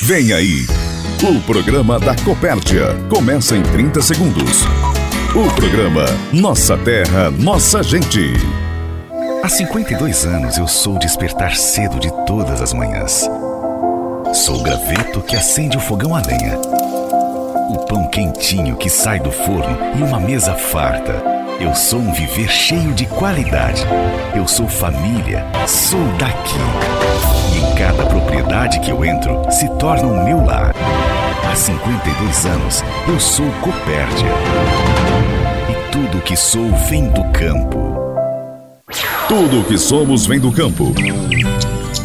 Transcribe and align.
Vem 0.00 0.32
aí, 0.32 0.64
o 1.24 1.40
programa 1.42 1.98
da 1.98 2.14
Copérdia. 2.22 2.94
Começa 3.10 3.56
em 3.56 3.62
30 3.62 4.00
segundos. 4.00 4.62
O 5.34 5.52
programa 5.56 6.04
Nossa 6.32 6.78
Terra, 6.78 7.32
Nossa 7.32 7.82
Gente. 7.82 8.32
Há 9.42 9.48
52 9.48 10.24
anos 10.24 10.56
eu 10.56 10.68
sou 10.68 11.00
despertar 11.00 11.56
cedo 11.56 11.98
de 11.98 12.12
todas 12.26 12.62
as 12.62 12.72
manhãs. 12.72 13.28
Sou 14.32 14.60
o 14.60 14.62
graveto 14.62 15.20
que 15.20 15.34
acende 15.34 15.76
o 15.76 15.80
fogão 15.80 16.14
a 16.14 16.22
lenha. 16.22 16.56
O 17.68 17.84
pão 17.88 18.08
quentinho 18.08 18.76
que 18.76 18.88
sai 18.88 19.18
do 19.18 19.32
forno 19.32 19.76
e 19.98 20.02
uma 20.02 20.20
mesa 20.20 20.54
farta. 20.54 21.20
Eu 21.58 21.74
sou 21.74 21.98
um 21.98 22.12
viver 22.12 22.48
cheio 22.48 22.94
de 22.94 23.04
qualidade. 23.04 23.84
Eu 24.32 24.46
sou 24.46 24.68
família, 24.68 25.44
sou 25.66 26.06
daqui. 26.18 27.27
E 27.58 27.76
cada 27.76 28.06
propriedade 28.06 28.78
que 28.78 28.92
eu 28.92 29.04
entro 29.04 29.50
se 29.50 29.68
torna 29.80 30.06
o 30.06 30.24
meu 30.24 30.44
lar. 30.46 30.72
Há 31.44 31.56
52 31.56 32.46
anos 32.46 32.84
eu 33.08 33.18
sou 33.18 33.50
Copérdia. 33.60 34.28
E 35.68 35.90
tudo 35.90 36.18
o 36.18 36.20
que 36.20 36.36
sou 36.36 36.70
vem 36.88 37.08
do 37.08 37.24
campo. 37.32 37.96
Tudo 39.26 39.60
o 39.60 39.64
que 39.64 39.76
somos 39.76 40.24
vem 40.24 40.38
do 40.38 40.52
campo. 40.52 40.94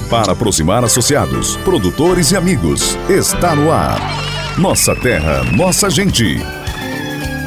Para 0.10 0.32
aproximar 0.32 0.84
associados, 0.84 1.56
produtores 1.58 2.32
e 2.32 2.36
amigos, 2.36 2.98
está 3.08 3.56
no 3.56 3.72
ar. 3.72 4.00
Nossa 4.58 4.96
terra, 4.96 5.44
nossa 5.56 5.88
gente. 5.88 6.42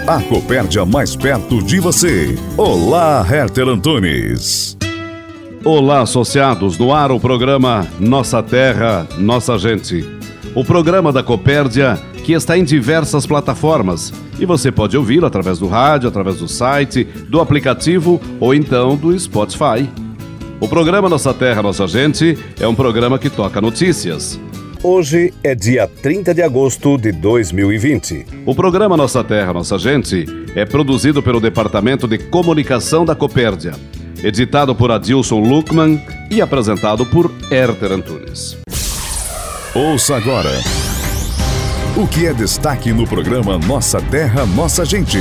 A 0.06 0.22
Copérdia 0.22 0.86
mais 0.86 1.16
perto 1.16 1.60
de 1.60 1.80
você. 1.80 2.38
Olá, 2.56 3.26
Herter 3.28 3.68
Antunes. 3.68 4.75
Olá, 5.68 6.02
associados. 6.02 6.78
No 6.78 6.94
ar 6.94 7.10
o 7.10 7.18
programa 7.18 7.84
Nossa 7.98 8.40
Terra, 8.40 9.04
Nossa 9.18 9.58
Gente. 9.58 10.08
O 10.54 10.64
programa 10.64 11.12
da 11.12 11.24
Copérdia 11.24 11.98
que 12.22 12.34
está 12.34 12.56
em 12.56 12.62
diversas 12.62 13.26
plataformas 13.26 14.12
e 14.38 14.46
você 14.46 14.70
pode 14.70 14.96
ouvi-lo 14.96 15.26
através 15.26 15.58
do 15.58 15.66
rádio, 15.66 16.08
através 16.08 16.36
do 16.36 16.46
site, 16.46 17.02
do 17.02 17.40
aplicativo 17.40 18.20
ou 18.38 18.54
então 18.54 18.96
do 18.96 19.18
Spotify. 19.18 19.90
O 20.60 20.68
programa 20.68 21.08
Nossa 21.08 21.34
Terra, 21.34 21.64
Nossa 21.64 21.88
Gente 21.88 22.38
é 22.60 22.68
um 22.68 22.74
programa 22.76 23.18
que 23.18 23.28
toca 23.28 23.60
notícias. 23.60 24.38
Hoje 24.84 25.34
é 25.42 25.52
dia 25.52 25.88
30 25.88 26.32
de 26.32 26.42
agosto 26.42 26.96
de 26.96 27.10
2020. 27.10 28.24
O 28.46 28.54
programa 28.54 28.96
Nossa 28.96 29.24
Terra, 29.24 29.52
Nossa 29.52 29.76
Gente 29.78 30.26
é 30.54 30.64
produzido 30.64 31.20
pelo 31.24 31.40
Departamento 31.40 32.06
de 32.06 32.18
Comunicação 32.18 33.04
da 33.04 33.16
Copérdia, 33.16 33.72
editado 34.22 34.74
por 34.74 34.90
Adilson 34.90 35.40
Luckman 35.40 36.00
e 36.30 36.40
apresentado 36.40 37.04
por 37.06 37.30
Herter 37.50 37.92
Antunes. 37.92 38.56
Ouça 39.74 40.16
agora 40.16 40.50
o 41.96 42.06
que 42.06 42.26
é 42.26 42.34
destaque 42.34 42.92
no 42.92 43.06
programa 43.06 43.58
Nossa 43.58 44.02
Terra, 44.02 44.44
Nossa 44.44 44.84
Gente. 44.84 45.18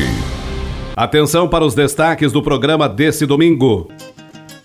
Atenção 0.93 1.47
para 1.47 1.63
os 1.63 1.73
destaques 1.73 2.33
do 2.33 2.41
programa 2.41 2.89
desse 2.89 3.25
domingo. 3.25 3.89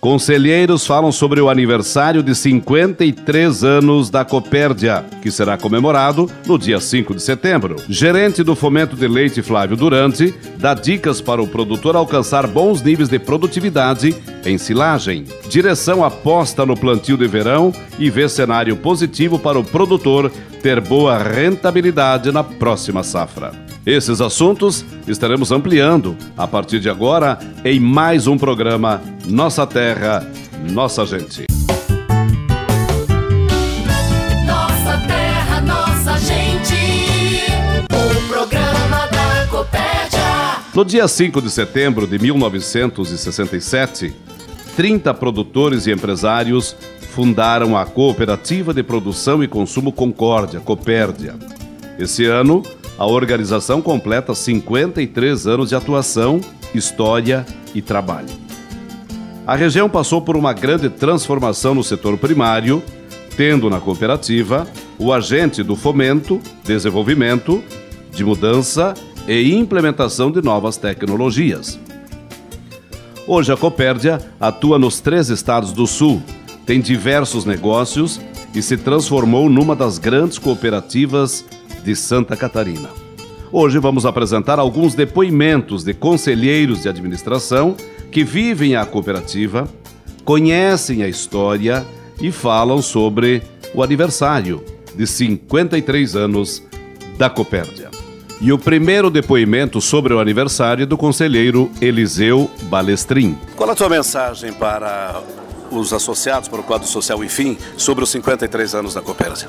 Conselheiros 0.01 0.83
falam 0.87 1.11
sobre 1.11 1.39
o 1.39 1.47
aniversário 1.47 2.23
de 2.23 2.33
53 2.33 3.63
anos 3.63 4.09
da 4.09 4.25
Copérdia, 4.25 5.05
que 5.21 5.29
será 5.29 5.59
comemorado 5.59 6.27
no 6.47 6.57
dia 6.57 6.79
5 6.79 7.13
de 7.13 7.21
setembro. 7.21 7.75
Gerente 7.87 8.41
do 8.41 8.55
Fomento 8.55 8.95
de 8.95 9.07
Leite 9.07 9.43
Flávio 9.43 9.77
Durante 9.77 10.33
dá 10.57 10.73
dicas 10.73 11.21
para 11.21 11.39
o 11.39 11.47
produtor 11.47 11.95
alcançar 11.95 12.47
bons 12.47 12.81
níveis 12.81 13.09
de 13.09 13.19
produtividade 13.19 14.15
em 14.43 14.57
silagem. 14.57 15.23
Direção 15.47 16.03
aposta 16.03 16.65
no 16.65 16.75
plantio 16.75 17.15
de 17.15 17.27
verão 17.27 17.71
e 17.99 18.09
vê 18.09 18.27
cenário 18.27 18.75
positivo 18.75 19.37
para 19.37 19.59
o 19.59 19.63
produtor 19.63 20.31
ter 20.63 20.81
boa 20.81 21.21
rentabilidade 21.21 22.31
na 22.31 22.43
próxima 22.43 23.03
safra. 23.03 23.70
Esses 23.85 24.21
assuntos 24.21 24.85
estaremos 25.07 25.51
ampliando 25.51 26.15
a 26.37 26.47
partir 26.47 26.79
de 26.79 26.87
agora 26.87 27.39
em 27.65 27.79
mais 27.79 28.27
um 28.27 28.37
programa 28.37 29.01
Nossa 29.27 29.65
Terra, 29.65 30.23
Nossa 30.69 31.03
Gente. 31.03 31.47
Nossa 34.45 34.99
terra, 35.07 35.61
nossa 35.61 36.19
gente. 36.19 36.75
O 37.89 38.27
programa 38.27 39.07
da 39.07 39.47
Copérdia. 39.49 40.19
No 40.75 40.85
dia 40.85 41.07
5 41.07 41.41
de 41.41 41.49
setembro 41.49 42.05
de 42.05 42.19
1967, 42.19 44.13
30 44.75 45.11
produtores 45.15 45.87
e 45.87 45.91
empresários 45.91 46.75
fundaram 47.15 47.75
a 47.75 47.83
Cooperativa 47.83 48.75
de 48.75 48.83
Produção 48.83 49.43
e 49.43 49.47
Consumo 49.47 49.91
Concórdia, 49.91 50.59
Copérdia. 50.59 51.33
Esse 51.97 52.25
ano, 52.25 52.61
a 53.01 53.05
organização 53.07 53.81
completa 53.81 54.35
53 54.35 55.47
anos 55.47 55.69
de 55.69 55.75
atuação, 55.75 56.39
história 56.71 57.43
e 57.73 57.81
trabalho. 57.81 58.29
A 59.47 59.55
região 59.55 59.89
passou 59.89 60.21
por 60.21 60.37
uma 60.37 60.53
grande 60.53 60.87
transformação 60.87 61.73
no 61.73 61.83
setor 61.83 62.15
primário, 62.19 62.83
tendo 63.35 63.71
na 63.71 63.79
cooperativa 63.79 64.67
o 64.99 65.11
agente 65.11 65.63
do 65.63 65.75
fomento, 65.75 66.39
desenvolvimento, 66.63 67.63
de 68.11 68.23
mudança 68.23 68.93
e 69.27 69.51
implementação 69.51 70.29
de 70.29 70.39
novas 70.43 70.77
tecnologias. 70.77 71.79
Hoje 73.25 73.51
a 73.51 73.57
Copérdia 73.57 74.19
atua 74.39 74.77
nos 74.77 74.99
três 74.99 75.29
estados 75.29 75.71
do 75.71 75.87
sul, 75.87 76.21
tem 76.67 76.79
diversos 76.79 77.45
negócios 77.45 78.21
e 78.53 78.61
se 78.61 78.77
transformou 78.77 79.49
numa 79.49 79.75
das 79.75 79.97
grandes 79.97 80.37
cooperativas 80.37 81.43
de 81.83 81.95
Santa 81.95 82.35
Catarina. 82.35 82.89
Hoje 83.51 83.79
vamos 83.79 84.05
apresentar 84.05 84.59
alguns 84.59 84.95
depoimentos 84.95 85.83
de 85.83 85.93
conselheiros 85.93 86.83
de 86.83 86.89
administração 86.89 87.75
que 88.11 88.23
vivem 88.23 88.75
a 88.75 88.85
cooperativa, 88.85 89.67
conhecem 90.23 91.03
a 91.03 91.07
história 91.07 91.85
e 92.21 92.31
falam 92.31 92.81
sobre 92.81 93.41
o 93.73 93.83
aniversário 93.83 94.63
de 94.95 95.05
53 95.05 96.15
anos 96.15 96.63
da 97.17 97.29
Copérdia. 97.29 97.89
E 98.39 98.51
o 98.51 98.57
primeiro 98.57 99.09
depoimento 99.09 99.79
sobre 99.79 100.13
o 100.13 100.19
aniversário 100.19 100.83
é 100.83 100.85
do 100.85 100.97
conselheiro 100.97 101.69
Eliseu 101.79 102.49
Balestrin. 102.63 103.37
Qual 103.55 103.69
a 103.69 103.75
tua 103.75 103.89
mensagem 103.89 104.51
para 104.51 105.21
os 105.71 105.93
associados 105.93 106.49
para 106.49 106.59
o 106.59 106.63
quadro 106.63 106.87
social 106.87 107.23
Enfim 107.23 107.57
sobre 107.77 108.03
os 108.03 108.09
53 108.09 108.75
anos 108.75 108.93
da 108.93 109.01
Copérdia? 109.01 109.47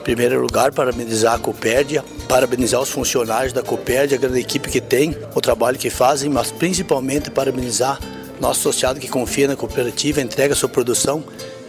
Em 0.00 0.02
primeiro 0.04 0.40
lugar, 0.40 0.72
parabenizar 0.72 1.34
a 1.34 1.38
Copérdia, 1.38 2.02
parabenizar 2.28 2.80
os 2.80 2.88
funcionários 2.88 3.52
da 3.52 3.62
Copérdia, 3.62 4.16
a 4.16 4.20
grande 4.20 4.40
equipe 4.40 4.68
que 4.70 4.80
tem, 4.80 5.16
o 5.34 5.40
trabalho 5.40 5.78
que 5.78 5.90
fazem, 5.90 6.30
mas 6.30 6.50
principalmente 6.50 7.30
parabenizar 7.30 7.98
nosso 8.40 8.60
associado 8.60 9.00
que 9.00 9.08
confia 9.08 9.48
na 9.48 9.56
cooperativa, 9.56 10.20
entrega 10.20 10.54
sua 10.54 10.68
produção 10.68 11.22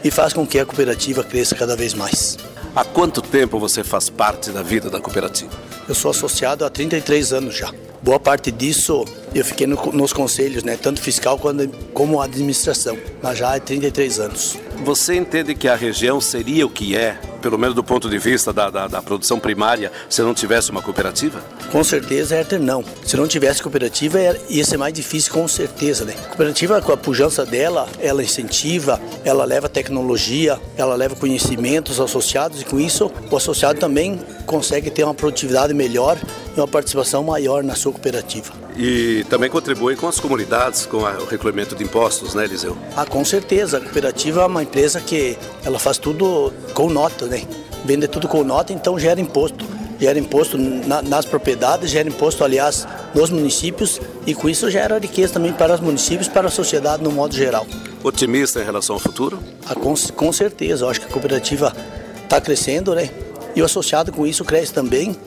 e 0.03 0.09
faz 0.11 0.31
com 0.33 0.45
que 0.47 0.59
a 0.59 0.65
cooperativa 0.65 1.23
cresça 1.23 1.55
cada 1.55 1.75
vez 1.75 1.93
mais. 1.93 2.37
Há 2.75 2.85
quanto 2.85 3.21
tempo 3.21 3.59
você 3.59 3.83
faz 3.83 4.09
parte 4.09 4.51
da 4.51 4.61
vida 4.61 4.89
da 4.89 5.01
cooperativa? 5.01 5.51
Eu 5.87 5.95
sou 5.95 6.11
associado 6.11 6.63
há 6.63 6.69
33 6.69 7.33
anos 7.33 7.57
já. 7.57 7.73
Boa 8.01 8.19
parte 8.19 8.51
disso 8.51 9.03
eu 9.35 9.43
fiquei 9.43 9.65
no- 9.67 9.91
nos 9.91 10.13
conselhos, 10.13 10.63
né, 10.63 10.77
tanto 10.81 11.01
fiscal 11.01 11.37
quanto, 11.37 11.67
como 11.93 12.21
administração, 12.21 12.97
mas 13.21 13.37
já 13.39 13.55
há 13.55 13.59
33 13.59 14.19
anos. 14.19 14.57
Você 14.85 15.15
entende 15.15 15.53
que 15.55 15.67
a 15.67 15.75
região 15.75 16.21
seria 16.21 16.65
o 16.65 16.69
que 16.69 16.95
é, 16.95 17.17
pelo 17.39 17.57
menos 17.57 17.75
do 17.75 17.83
ponto 17.83 18.09
de 18.09 18.17
vista 18.17 18.51
da, 18.53 18.69
da, 18.69 18.87
da 18.87 19.01
produção 19.01 19.39
primária, 19.39 19.91
se 20.09 20.21
não 20.21 20.33
tivesse 20.33 20.71
uma 20.71 20.81
cooperativa? 20.81 21.41
Com 21.71 21.83
certeza, 21.83 22.35
Herter, 22.35 22.59
não. 22.59 22.83
Se 23.05 23.15
não 23.17 23.27
tivesse 23.27 23.61
cooperativa, 23.61 24.19
era- 24.19 24.39
ia 24.49 24.63
ser 24.65 24.77
mais 24.77 24.93
difícil, 24.93 25.31
com 25.33 25.47
certeza, 25.47 26.05
né? 26.05 26.13
Cooperativa, 26.27 26.81
com 26.81 26.91
a 26.91 26.97
pujança 26.97 27.45
dela, 27.45 27.87
ela 27.99 28.23
incentiva, 28.23 28.99
ela 29.23 29.45
leva 29.45 29.67
tecnologia, 29.69 30.59
ela 30.77 30.95
leva 30.95 31.15
conhecimentos 31.15 31.99
associados 31.99 32.61
e 32.61 32.65
com 32.65 32.79
isso 32.79 33.11
o 33.29 33.35
associado 33.37 33.79
também 33.79 34.19
consegue 34.45 34.89
ter 34.89 35.03
uma 35.03 35.13
produtividade 35.13 35.73
melhor 35.73 36.17
e 36.55 36.59
uma 36.59 36.67
participação 36.67 37.23
maior 37.23 37.63
na 37.63 37.75
sua 37.75 37.91
cooperativa. 37.91 38.51
E 38.81 39.25
também 39.29 39.49
contribui 39.49 39.97
com 39.97 40.07
as 40.07 40.21
comunidades, 40.21 40.85
com 40.85 40.97
o 40.99 41.25
recolhimento 41.25 41.75
de 41.75 41.83
impostos, 41.83 42.33
né, 42.33 42.45
Eliseu? 42.45 42.77
Ah, 42.95 43.05
com 43.05 43.25
certeza. 43.25 43.75
A 43.77 43.81
cooperativa 43.81 44.41
é 44.43 44.45
uma 44.45 44.63
empresa 44.63 45.01
que 45.01 45.37
ela 45.65 45.77
faz 45.77 45.97
tudo 45.97 46.53
com 46.73 46.89
nota, 46.89 47.25
né? 47.25 47.43
Vende 47.83 48.07
tudo 48.07 48.25
com 48.29 48.41
nota, 48.41 48.71
então 48.71 48.97
gera 48.97 49.19
imposto. 49.19 49.65
Gera 49.99 50.17
imposto 50.17 50.57
na- 50.57 51.01
nas 51.01 51.25
propriedades, 51.25 51.91
gera 51.91 52.07
imposto, 52.07 52.41
aliás, 52.41 52.87
nos 53.13 53.29
municípios 53.29 53.99
e 54.25 54.33
com 54.33 54.47
isso 54.47 54.71
gera 54.71 54.97
riqueza 54.97 55.33
também 55.33 55.51
para 55.51 55.73
os 55.75 55.81
municípios, 55.81 56.29
para 56.29 56.47
a 56.47 56.51
sociedade 56.51 57.03
no 57.03 57.11
modo 57.11 57.35
geral. 57.35 57.67
Otimista 58.01 58.61
em 58.61 58.63
relação 58.63 58.95
ao 58.95 58.99
futuro? 59.01 59.39
Ah, 59.67 59.75
com, 59.75 59.93
com 60.15 60.31
certeza, 60.31 60.85
eu 60.85 60.89
acho 60.89 61.01
que 61.01 61.07
a 61.07 61.09
cooperativa 61.09 61.75
está 62.23 62.39
crescendo, 62.39 62.95
né? 62.95 63.09
E 63.53 63.61
o 63.61 63.65
associado 63.65 64.09
com 64.13 64.25
isso 64.25 64.45
cresce 64.45 64.71
também. 64.73 65.17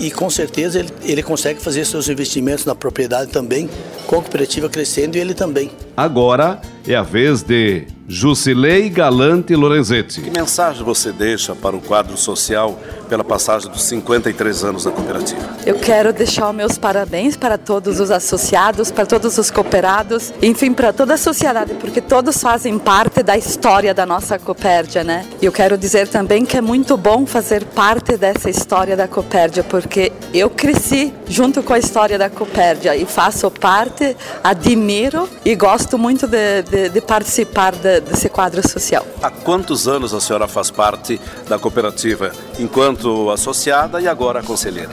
E 0.00 0.10
com 0.10 0.28
certeza 0.28 0.80
ele, 0.80 0.88
ele 1.02 1.22
consegue 1.22 1.60
fazer 1.60 1.84
seus 1.84 2.08
investimentos 2.08 2.64
na 2.64 2.74
propriedade 2.74 3.30
também, 3.30 3.68
com 4.06 4.16
a 4.16 4.22
cooperativa 4.22 4.68
crescendo 4.68 5.16
e 5.16 5.20
ele 5.20 5.34
também. 5.34 5.70
Agora 5.96 6.60
é 6.86 6.94
a 6.94 7.02
vez 7.02 7.42
de 7.42 7.86
Jusilei 8.06 8.90
Galante 8.90 9.54
Lorenzetti. 9.54 10.20
Que 10.20 10.30
mensagem 10.30 10.84
você 10.84 11.12
deixa 11.12 11.54
para 11.54 11.74
o 11.74 11.80
quadro 11.80 12.16
social 12.16 12.78
pela 13.04 13.24
passagem 13.24 13.70
dos 13.70 13.82
53 13.84 14.64
anos 14.64 14.84
da 14.84 14.90
cooperativa? 14.90 15.40
Eu 15.66 15.76
quero 15.76 16.12
deixar 16.12 16.48
os 16.48 16.54
meus 16.54 16.78
parabéns 16.78 17.36
para 17.36 17.58
todos 17.58 18.00
os 18.00 18.10
associados, 18.10 18.90
para 18.90 19.06
todos 19.06 19.38
os 19.38 19.50
cooperados, 19.50 20.32
enfim, 20.42 20.72
para 20.72 20.92
toda 20.92 21.14
a 21.14 21.16
sociedade, 21.16 21.74
porque 21.74 22.00
todos 22.00 22.40
fazem 22.40 22.78
parte 22.78 23.22
da 23.22 23.36
história 23.36 23.94
da 23.94 24.06
nossa 24.06 24.38
Copérdia, 24.38 25.02
né? 25.02 25.26
E 25.40 25.46
eu 25.46 25.52
quero 25.52 25.76
dizer 25.76 26.08
também 26.08 26.44
que 26.44 26.56
é 26.56 26.60
muito 26.60 26.96
bom 26.96 27.26
fazer 27.26 27.64
parte 27.64 28.16
dessa 28.16 28.50
história 28.50 28.96
da 28.96 29.08
Copérdia, 29.08 29.64
porque 29.64 30.12
eu 30.32 30.50
cresci 30.50 31.12
junto 31.26 31.62
com 31.62 31.72
a 31.72 31.78
história 31.78 32.18
da 32.18 32.30
Copérdia 32.30 32.96
e 32.96 33.04
faço 33.04 33.50
parte, 33.50 34.16
admiro 34.42 35.28
e 35.44 35.54
gosto 35.54 35.98
muito 35.98 36.26
de, 36.26 36.62
de, 36.62 36.88
de 36.88 37.00
participar 37.00 37.72
de, 37.72 38.00
desse 38.00 38.28
quadro 38.28 38.66
social. 38.66 39.06
Há 39.22 39.30
quantos 39.30 39.88
anos 39.88 40.12
a 40.14 40.20
senhora 40.20 40.46
faz 40.46 40.70
parte 40.70 41.20
da 41.48 41.58
cooperativa, 41.58 42.32
enquanto 42.58 42.93
associada 43.32 44.00
e 44.00 44.08
agora 44.08 44.42
conselheira? 44.42 44.90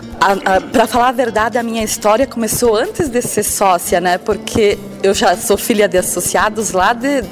Para 0.71 0.87
falar 0.87 1.09
a 1.09 1.11
verdade, 1.11 1.57
a 1.57 1.63
minha 1.63 1.83
história 1.83 2.27
começou 2.27 2.75
antes 2.75 3.09
de 3.09 3.21
ser 3.21 3.43
sócia, 3.43 3.99
né? 3.99 4.17
Porque 4.17 4.77
eu 5.03 5.13
já 5.13 5.35
sou 5.35 5.57
filha 5.57 5.87
de 5.87 5.97
associados 5.97 6.71
lá 6.71 6.93
de, 6.93 7.23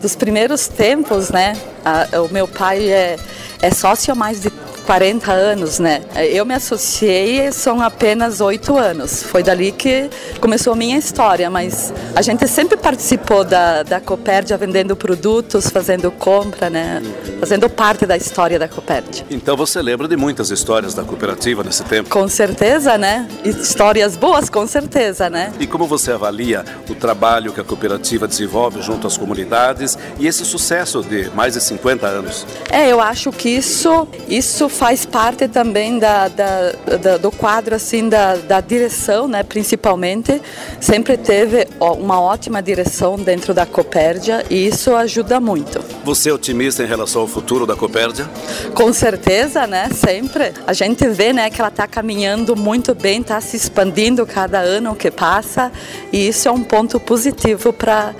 dos 0.00 0.14
primeiros 0.14 0.68
tempos, 0.68 1.30
né? 1.30 1.56
A, 1.84 2.20
o 2.20 2.32
meu 2.32 2.46
pai 2.46 2.90
é, 2.90 3.16
é 3.60 3.70
sócio 3.70 4.12
há 4.12 4.14
mais 4.14 4.40
de 4.40 4.50
40 4.84 5.32
anos, 5.32 5.78
né? 5.78 6.02
Eu 6.30 6.44
me 6.44 6.54
associei 6.54 7.50
são 7.52 7.80
apenas 7.80 8.40
oito 8.40 8.76
anos. 8.78 9.22
Foi 9.22 9.42
dali 9.42 9.72
que 9.72 10.10
começou 10.40 10.72
a 10.72 10.76
minha 10.76 10.98
história, 10.98 11.48
mas 11.50 11.92
a 12.14 12.22
gente 12.22 12.46
sempre 12.46 12.76
participou 12.76 13.44
da, 13.44 13.82
da 13.82 14.00
Copérdia 14.00 14.56
vendendo 14.56 14.94
produtos, 14.94 15.68
fazendo 15.68 16.10
compra, 16.10 16.68
né? 16.68 17.02
Fazendo 17.40 17.68
parte 17.68 18.06
da 18.06 18.16
história 18.16 18.58
da 18.58 18.68
Copérdia. 18.68 19.24
Então 19.30 19.56
você 19.56 19.80
lembra 19.80 20.06
de 20.06 20.16
muitas 20.16 20.50
histórias 20.50 20.94
da 20.94 21.02
cooperativa 21.02 21.62
nesse 21.62 21.82
tempo? 21.84 22.10
Com 22.10 22.28
certeza, 22.28 22.98
né? 22.98 23.26
Histórias 23.44 24.16
boas, 24.16 24.50
com 24.50 24.66
certeza, 24.66 25.30
né? 25.30 25.52
E 25.58 25.66
como 25.66 25.86
você 25.86 26.12
avalia 26.12 26.64
o 26.88 26.94
trabalho 26.94 27.52
que 27.52 27.60
a 27.60 27.64
cooperativa 27.64 28.28
desenvolve 28.28 28.82
junto 28.82 29.06
às 29.06 29.16
comunidades 29.16 29.96
e 30.18 30.26
esse 30.26 30.44
sucesso 30.44 31.02
de 31.02 31.30
mais 31.30 31.54
de 31.54 31.60
50 31.60 32.06
anos? 32.06 32.46
É, 32.70 32.90
eu 32.90 33.00
acho 33.00 33.32
que 33.32 33.48
isso, 33.48 34.06
isso 34.28 34.68
faz 34.74 35.06
parte 35.06 35.46
também 35.48 35.98
da, 35.98 36.28
da, 36.28 36.72
da, 37.00 37.16
do 37.16 37.30
quadro 37.30 37.74
assim 37.74 38.08
da, 38.08 38.36
da 38.36 38.60
direção, 38.60 39.28
né, 39.28 39.42
principalmente. 39.42 40.40
Sempre 40.80 41.16
teve 41.16 41.66
uma 41.80 42.20
ótima 42.20 42.62
direção 42.62 43.16
dentro 43.16 43.54
da 43.54 43.64
Copérdia 43.64 44.44
e 44.50 44.66
isso 44.66 44.94
ajuda 44.94 45.40
muito. 45.40 45.80
Você 46.04 46.28
é 46.28 46.32
otimista 46.32 46.82
em 46.82 46.86
relação 46.86 47.22
ao 47.22 47.28
futuro 47.28 47.66
da 47.66 47.76
Copérdia? 47.76 48.28
Com 48.74 48.92
certeza, 48.92 49.66
né? 49.66 49.88
Sempre. 49.94 50.52
A 50.66 50.72
gente 50.72 51.06
vê, 51.08 51.32
né, 51.32 51.48
que 51.50 51.60
ela 51.60 51.68
está 51.68 51.86
caminhando 51.86 52.56
muito 52.56 52.94
bem, 52.94 53.20
está 53.20 53.40
se 53.40 53.56
expandindo 53.56 54.26
cada 54.26 54.58
ano 54.58 54.94
que 54.94 55.10
passa 55.10 55.70
e 56.12 56.28
isso 56.28 56.48
é 56.48 56.50
um 56.50 56.62
ponto 56.62 56.98
positivo 56.98 57.72
para 57.72 58.14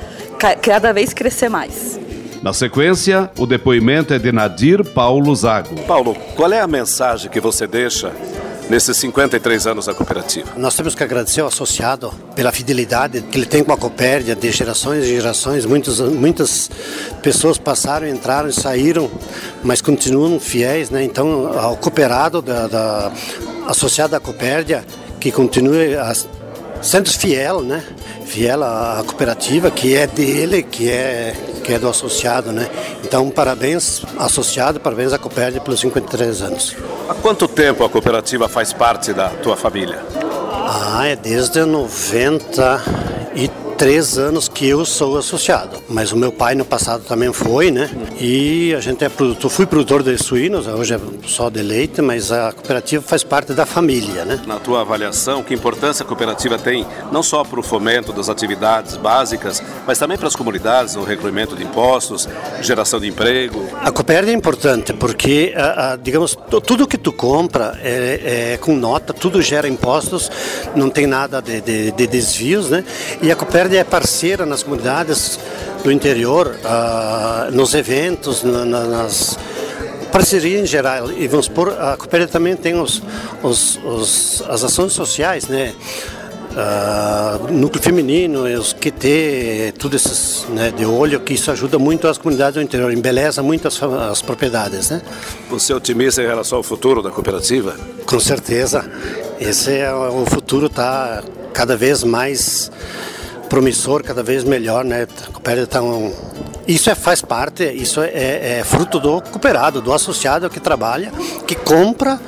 cada 0.63 0.93
vez 0.93 1.13
crescer 1.13 1.49
mais. 1.49 2.04
Na 2.45 2.53
sequência, 2.53 3.31
o 3.39 3.47
depoimento 3.47 4.13
é 4.13 4.19
de 4.19 4.31
Nadir 4.31 4.85
Paulo 4.85 5.35
Zago. 5.35 5.81
Paulo, 5.87 6.15
qual 6.37 6.53
é 6.53 6.61
a 6.61 6.67
mensagem 6.67 7.31
que 7.31 7.41
você 7.41 7.67
deixa 7.67 8.13
nesses 8.69 8.99
53 8.99 9.67
anos 9.67 9.87
da 9.87 9.95
cooperativa? 9.95 10.51
Nós 10.55 10.77
temos 10.77 10.95
que 10.95 11.03
agradecer 11.03 11.41
ao 11.41 11.47
associado 11.47 12.13
pela 12.37 12.53
fidelidade 12.53 13.23
que 13.23 13.39
ele 13.39 13.47
tem 13.47 13.65
com 13.65 13.73
a 13.73 13.79
Copérdia 13.79 14.37
de 14.37 14.53
gerações 14.53 15.05
e 15.05 15.07
gerações. 15.07 15.65
Muitas, 15.65 16.01
muitas 16.01 16.71
pessoas 17.23 17.57
passaram, 17.57 18.07
entraram 18.07 18.51
e 18.51 18.53
saíram, 18.53 19.11
mas 19.63 19.81
continuam 19.81 20.39
fiéis. 20.39 20.91
Né? 20.91 21.03
Então, 21.03 21.59
ao 21.59 21.79
cooperado 21.79 22.43
da, 22.43 22.67
da 22.67 23.13
associado 23.69 24.15
à 24.15 24.21
Copérdia, 24.21 24.85
que 25.19 25.33
continue 25.33 25.97
a, 25.97 26.13
sendo 26.83 27.09
fiel, 27.09 27.63
né? 27.63 27.83
fiel 28.27 28.63
à 28.63 29.03
cooperativa, 29.07 29.71
que 29.71 29.95
é 29.95 30.07
dele, 30.07 30.63
que 30.63 30.91
é 30.91 31.35
que 31.65 31.73
é 31.73 31.79
do 31.79 31.89
associado, 31.89 32.53
né? 32.53 32.69
Então, 33.03 33.31
parabéns 33.31 34.05
associado, 34.19 34.79
parabéns 34.79 35.15
à 35.15 35.19
Copérdia 35.19 35.61
pelos 35.61 35.81
53 35.81 36.43
anos. 36.43 36.77
Há 37.09 37.15
quanto 37.15 37.49
tempo 37.49 37.83
a 37.83 37.89
cooperativa 37.89 38.49
faz 38.49 38.73
parte 38.73 39.15
da 39.15 39.31
tua 39.31 39.57
família? 39.57 39.99
Ah, 40.67 41.07
é 41.07 41.17
desde 41.17 41.65
93 41.65 43.64
três 43.77 44.17
anos 44.19 44.49
que 44.49 44.69
eu 44.69 44.85
sou 44.85 45.19
associado. 45.19 45.83
Mas 45.89 46.13
o 46.13 46.17
meu 46.17 46.33
pai 46.33 46.55
no 46.55 46.65
passado 46.65 47.05
também 47.05 47.33
foi, 47.33 47.71
né? 47.71 47.91
E 48.21 48.75
a 48.75 48.81
gente 48.81 49.05
é 49.05 49.09
produtor, 49.09 49.51
fui 49.51 49.67
produtor 49.67 50.03
de 50.03 50.17
suínos, 50.17 50.67
hoje 50.67 50.95
é 50.95 51.01
só 51.27 51.51
de 51.51 51.63
leite, 51.63 52.01
mas 52.01 52.31
a 52.31 52.53
cooperativa 52.53 53.03
faz 53.03 53.25
parte 53.25 53.53
da 53.53 53.67
família, 53.67 54.25
né? 54.25 54.41
Na 54.47 54.59
tua 54.59 54.81
avaliação, 54.81 55.43
que 55.43 55.55
importância 55.55 56.05
a 56.05 56.07
cooperativa 56.07 56.59
tem, 56.59 56.87
não 57.11 57.23
só 57.23 57.45
para 57.45 57.59
o 57.59 57.63
fomento 57.63 58.13
das 58.13 58.29
atividades 58.29 58.97
básicas, 58.97 59.63
mas 59.87 59.99
também 59.99 60.17
para 60.17 60.29
as 60.29 60.37
comunidades, 60.37 60.95
no 60.95 61.05
recolhimento 61.05 61.57
de 61.57 61.65
impostos, 61.65 62.29
geração 62.63 63.01
de 63.01 63.09
emprego? 63.09 63.67
A 63.83 63.91
cooperativa 63.91 64.33
é 64.33 64.35
importante 64.35 64.93
porque, 64.93 65.53
a, 65.57 65.93
a, 65.93 65.97
digamos, 65.97 66.37
tudo 66.65 66.87
que 66.87 66.99
tu 66.99 67.13
compra 67.13 67.79
é, 67.83 68.53
é, 68.53 68.57
com 68.57 68.75
nota, 68.75 69.13
tudo 69.13 69.43
gera 69.43 69.69
impostos, 69.69 70.31
não 70.75 70.89
tem 70.89 71.07
nada 71.07 71.43
de, 71.43 71.61
de, 71.61 71.91
de 71.91 72.07
desvios, 72.07 72.71
né? 72.71 72.85
E 73.21 73.33
a 73.33 73.37
cooperativa 73.37 73.64
é 73.73 73.85
parceira 73.85 74.45
nas 74.45 74.63
comunidades 74.63 75.39
do 75.83 75.93
interior, 75.93 76.57
uh, 76.65 77.51
nos 77.53 77.75
eventos, 77.75 78.43
na, 78.43 78.65
na, 78.65 78.85
nas 78.85 79.39
parceria 80.15 80.61
em 80.61 80.67
geral. 80.67 81.11
E 81.11 81.27
vamos 81.27 81.47
supor, 81.47 81.71
a 81.71 81.97
Cooperativa 81.97 82.31
também 82.31 82.55
tem 82.55 82.81
os, 82.81 83.03
os, 83.43 83.81
os, 83.85 84.45
as 84.49 84.63
ações 84.63 84.93
sociais, 84.93 85.49
né? 85.49 85.75
Uh, 86.55 87.53
núcleo 87.53 87.83
feminino, 87.83 88.45
os 88.45 88.73
QT, 88.73 89.75
tudo 89.77 89.97
esses 89.97 90.47
né, 90.51 90.71
de 90.71 90.87
olho, 90.87 91.19
que 91.19 91.35
isso 91.35 91.51
ajuda 91.51 91.81
muito 91.81 92.07
as 92.07 92.17
comunidades 92.17 92.55
do 92.55 92.63
interior, 92.63 92.93
embeleza 92.93 93.43
muito 93.43 93.67
as, 93.67 93.83
as 93.83 94.23
propriedades. 94.23 94.89
Né? 94.89 95.03
Você 95.51 95.73
é 95.73 95.77
otimista 95.77 96.23
em 96.23 96.27
relação 96.27 96.59
ao 96.59 96.63
futuro 96.63 97.03
da 97.03 97.11
cooperativa? 97.11 97.75
Com 98.07 98.21
certeza. 98.21 98.89
Esse 99.41 99.79
é 99.79 99.93
o 99.93 100.25
futuro 100.27 100.67
está 100.67 101.25
cada 101.53 101.77
vez 101.77 102.05
mais 102.05 102.71
promissor, 103.55 104.03
cada 104.03 104.21
vez 104.21 104.43
melhor, 104.43 104.85
né? 104.85 105.07
A 105.33 105.67
tá 105.67 105.81
um... 105.81 106.13
Isso 106.67 106.91
é, 106.91 106.95
faz 106.97 107.23
parte, 107.23 107.63
isso 107.63 108.01
é, 108.01 108.59
é 108.59 108.65
fruto 108.65 108.99
do 108.99 109.21
cooperado, 109.21 109.81
do 109.81 109.93
associado 109.93 110.51
que 110.51 110.59
trabalha, 110.59 111.13
que 111.47 111.55
compra 111.55 112.21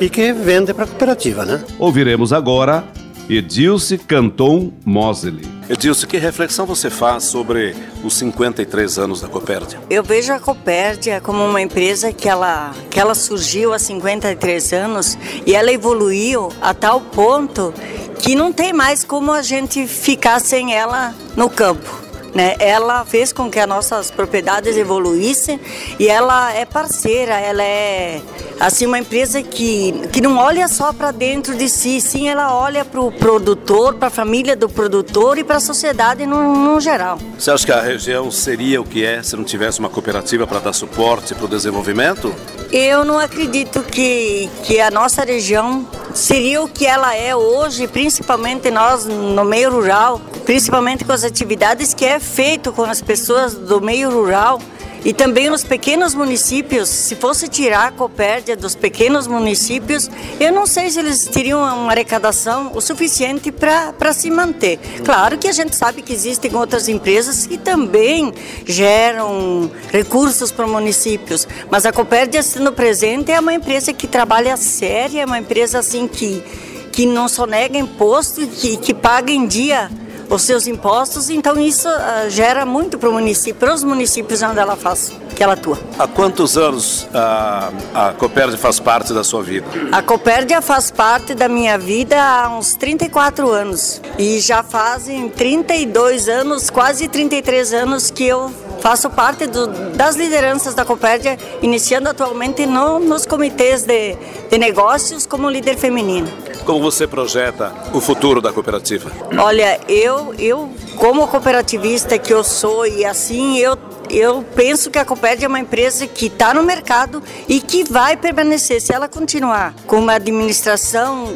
e 0.00 0.10
que 0.10 0.32
vende 0.32 0.74
para 0.74 0.82
a 0.82 0.86
cooperativa, 0.88 1.44
né? 1.44 1.62
Ouviremos 1.78 2.32
agora 2.32 2.82
Edilce 3.28 3.96
Canton 3.96 4.70
Mosley. 4.84 5.40
Edilce, 5.68 6.06
que 6.06 6.18
reflexão 6.18 6.66
você 6.66 6.90
faz 6.90 7.24
sobre 7.24 7.74
os 8.02 8.14
53 8.18 8.98
anos 8.98 9.22
da 9.22 9.28
Copérdia? 9.28 9.80
Eu 9.88 10.02
vejo 10.02 10.30
a 10.30 10.38
Copérdia 10.38 11.22
como 11.22 11.42
uma 11.42 11.62
empresa 11.62 12.12
que 12.12 12.28
ela, 12.28 12.74
que 12.90 13.00
ela 13.00 13.14
surgiu 13.14 13.72
há 13.72 13.78
53 13.78 14.72
anos 14.74 15.16
e 15.46 15.54
ela 15.54 15.72
evoluiu 15.72 16.52
a 16.60 16.74
tal 16.74 17.00
ponto 17.00 17.72
que 18.18 18.34
não 18.34 18.52
tem 18.52 18.74
mais 18.74 19.02
como 19.02 19.32
a 19.32 19.40
gente 19.40 19.86
ficar 19.86 20.38
sem 20.38 20.74
ela 20.74 21.14
no 21.34 21.48
campo. 21.48 22.03
Né? 22.34 22.56
Ela 22.58 23.04
fez 23.04 23.32
com 23.32 23.48
que 23.48 23.60
as 23.60 23.68
nossas 23.68 24.10
propriedades 24.10 24.76
evoluíssem 24.76 25.60
e 25.98 26.08
ela 26.08 26.52
é 26.52 26.64
parceira, 26.64 27.34
ela 27.34 27.62
é 27.62 28.20
assim 28.58 28.86
uma 28.86 28.98
empresa 28.98 29.42
que, 29.42 29.92
que 30.12 30.20
não 30.20 30.36
olha 30.36 30.66
só 30.66 30.92
para 30.92 31.10
dentro 31.12 31.54
de 31.54 31.68
si, 31.68 32.00
sim, 32.00 32.28
ela 32.28 32.54
olha 32.54 32.84
para 32.84 33.00
o 33.00 33.12
produtor, 33.12 33.94
para 33.94 34.08
a 34.08 34.10
família 34.10 34.56
do 34.56 34.68
produtor 34.68 35.38
e 35.38 35.44
para 35.44 35.56
a 35.56 35.60
sociedade 35.60 36.26
no, 36.26 36.54
no 36.56 36.80
geral. 36.80 37.18
Você 37.38 37.50
acha 37.50 37.64
que 37.64 37.72
a 37.72 37.80
região 37.80 38.30
seria 38.30 38.80
o 38.80 38.84
que 38.84 39.04
é 39.04 39.22
se 39.22 39.36
não 39.36 39.44
tivesse 39.44 39.78
uma 39.78 39.88
cooperativa 39.88 40.46
para 40.46 40.58
dar 40.58 40.72
suporte 40.72 41.34
para 41.34 41.44
o 41.44 41.48
desenvolvimento? 41.48 42.34
Eu 42.72 43.04
não 43.04 43.18
acredito 43.18 43.82
que, 43.82 44.50
que 44.64 44.80
a 44.80 44.90
nossa 44.90 45.24
região 45.24 45.86
seria 46.12 46.62
o 46.62 46.68
que 46.68 46.86
ela 46.86 47.14
é 47.14 47.34
hoje, 47.34 47.86
principalmente 47.86 48.70
nós 48.70 49.04
no 49.04 49.44
meio 49.44 49.70
rural, 49.70 50.20
principalmente 50.44 51.04
com 51.04 51.12
as 51.12 51.24
atividades 51.24 51.94
que 51.94 52.04
é 52.04 52.18
feito 52.18 52.72
com 52.72 52.82
as 52.82 53.00
pessoas 53.00 53.54
do 53.54 53.80
meio 53.80 54.10
rural 54.10 54.60
e 55.04 55.12
também 55.12 55.50
nos 55.50 55.62
pequenos 55.62 56.14
municípios, 56.14 56.88
se 56.88 57.14
fosse 57.14 57.46
tirar 57.46 57.88
a 57.88 57.92
copérdia 57.92 58.56
dos 58.56 58.74
pequenos 58.74 59.26
municípios, 59.26 60.10
eu 60.40 60.50
não 60.50 60.66
sei 60.66 60.88
se 60.88 60.98
eles 60.98 61.26
teriam 61.26 61.60
uma 61.60 61.92
arrecadação 61.92 62.72
o 62.74 62.80
suficiente 62.80 63.52
para 63.52 64.14
se 64.14 64.30
manter. 64.30 64.78
Claro 65.04 65.36
que 65.36 65.46
a 65.46 65.52
gente 65.52 65.76
sabe 65.76 66.00
que 66.00 66.12
existem 66.14 66.54
outras 66.56 66.88
empresas 66.88 67.46
que 67.46 67.58
também 67.58 68.32
geram 68.64 69.70
recursos 69.92 70.50
para 70.50 70.66
municípios, 70.66 71.46
mas 71.70 71.84
a 71.84 71.92
Copérdia 71.92 72.42
sendo 72.42 72.72
presente 72.72 73.30
é 73.30 73.38
uma 73.38 73.52
empresa 73.52 73.92
que 73.92 74.06
trabalha 74.06 74.56
séria, 74.56 75.20
é 75.20 75.26
uma 75.26 75.38
empresa 75.38 75.80
assim 75.80 76.08
que, 76.08 76.42
que 76.90 77.04
não 77.04 77.28
só 77.28 77.46
nega 77.46 77.76
imposto, 77.76 78.46
que, 78.46 78.78
que 78.78 78.94
paga 78.94 79.30
em 79.30 79.46
dia 79.46 79.90
os 80.34 80.42
seus 80.42 80.66
impostos, 80.66 81.30
então 81.30 81.58
isso 81.58 81.88
ah, 81.88 82.26
gera 82.28 82.66
muito 82.66 82.98
para 82.98 83.08
o 83.08 83.12
município, 83.12 83.54
para 83.54 83.74
os 83.74 83.84
municípios 83.84 84.42
onde 84.42 84.58
ela 84.58 84.76
faz, 84.76 85.12
que 85.34 85.42
ela 85.42 85.54
atua. 85.54 85.78
Há 85.98 86.06
quantos 86.06 86.56
anos 86.56 87.06
a, 87.14 87.70
a 87.94 88.12
Copérdia 88.12 88.58
faz 88.58 88.80
parte 88.80 89.12
da 89.12 89.24
sua 89.24 89.42
vida? 89.42 89.66
A 89.92 90.02
Copérdia 90.02 90.60
faz 90.60 90.90
parte 90.90 91.34
da 91.34 91.48
minha 91.48 91.78
vida 91.78 92.20
há 92.22 92.48
uns 92.48 92.74
34 92.74 93.50
anos 93.50 94.00
e 94.18 94.40
já 94.40 94.62
fazem 94.62 95.28
32 95.28 96.28
anos, 96.28 96.70
quase 96.70 97.08
33 97.08 97.72
anos 97.72 98.10
que 98.10 98.24
eu 98.24 98.52
faço 98.84 99.08
parte 99.08 99.46
do, 99.46 99.66
das 99.96 100.14
lideranças 100.14 100.74
da 100.74 100.84
Copérdia, 100.84 101.38
iniciando 101.62 102.10
atualmente 102.10 102.66
no, 102.66 102.98
nos 102.98 103.24
comitês 103.24 103.82
de, 103.84 104.14
de 104.50 104.58
negócios 104.58 105.24
como 105.24 105.48
líder 105.48 105.78
feminino. 105.78 106.28
Como 106.66 106.82
você 106.82 107.06
projeta 107.06 107.72
o 107.94 108.00
futuro 108.00 108.42
da 108.42 108.52
cooperativa? 108.52 109.10
Olha, 109.38 109.80
eu, 109.88 110.34
eu 110.38 110.70
como 110.96 111.26
cooperativista 111.26 112.18
que 112.18 112.30
eu 112.30 112.44
sou 112.44 112.86
e 112.86 113.06
assim 113.06 113.56
eu 113.56 113.78
eu 114.10 114.44
penso 114.54 114.90
que 114.90 114.98
a 114.98 115.04
Copérdia 115.04 115.46
é 115.46 115.48
uma 115.48 115.58
empresa 115.58 116.06
que 116.06 116.26
está 116.26 116.52
no 116.52 116.62
mercado 116.62 117.22
e 117.48 117.62
que 117.62 117.84
vai 117.84 118.18
permanecer 118.18 118.82
se 118.82 118.92
ela 118.92 119.08
continuar 119.08 119.74
com 119.86 119.96
uma 119.96 120.12
administração 120.12 121.34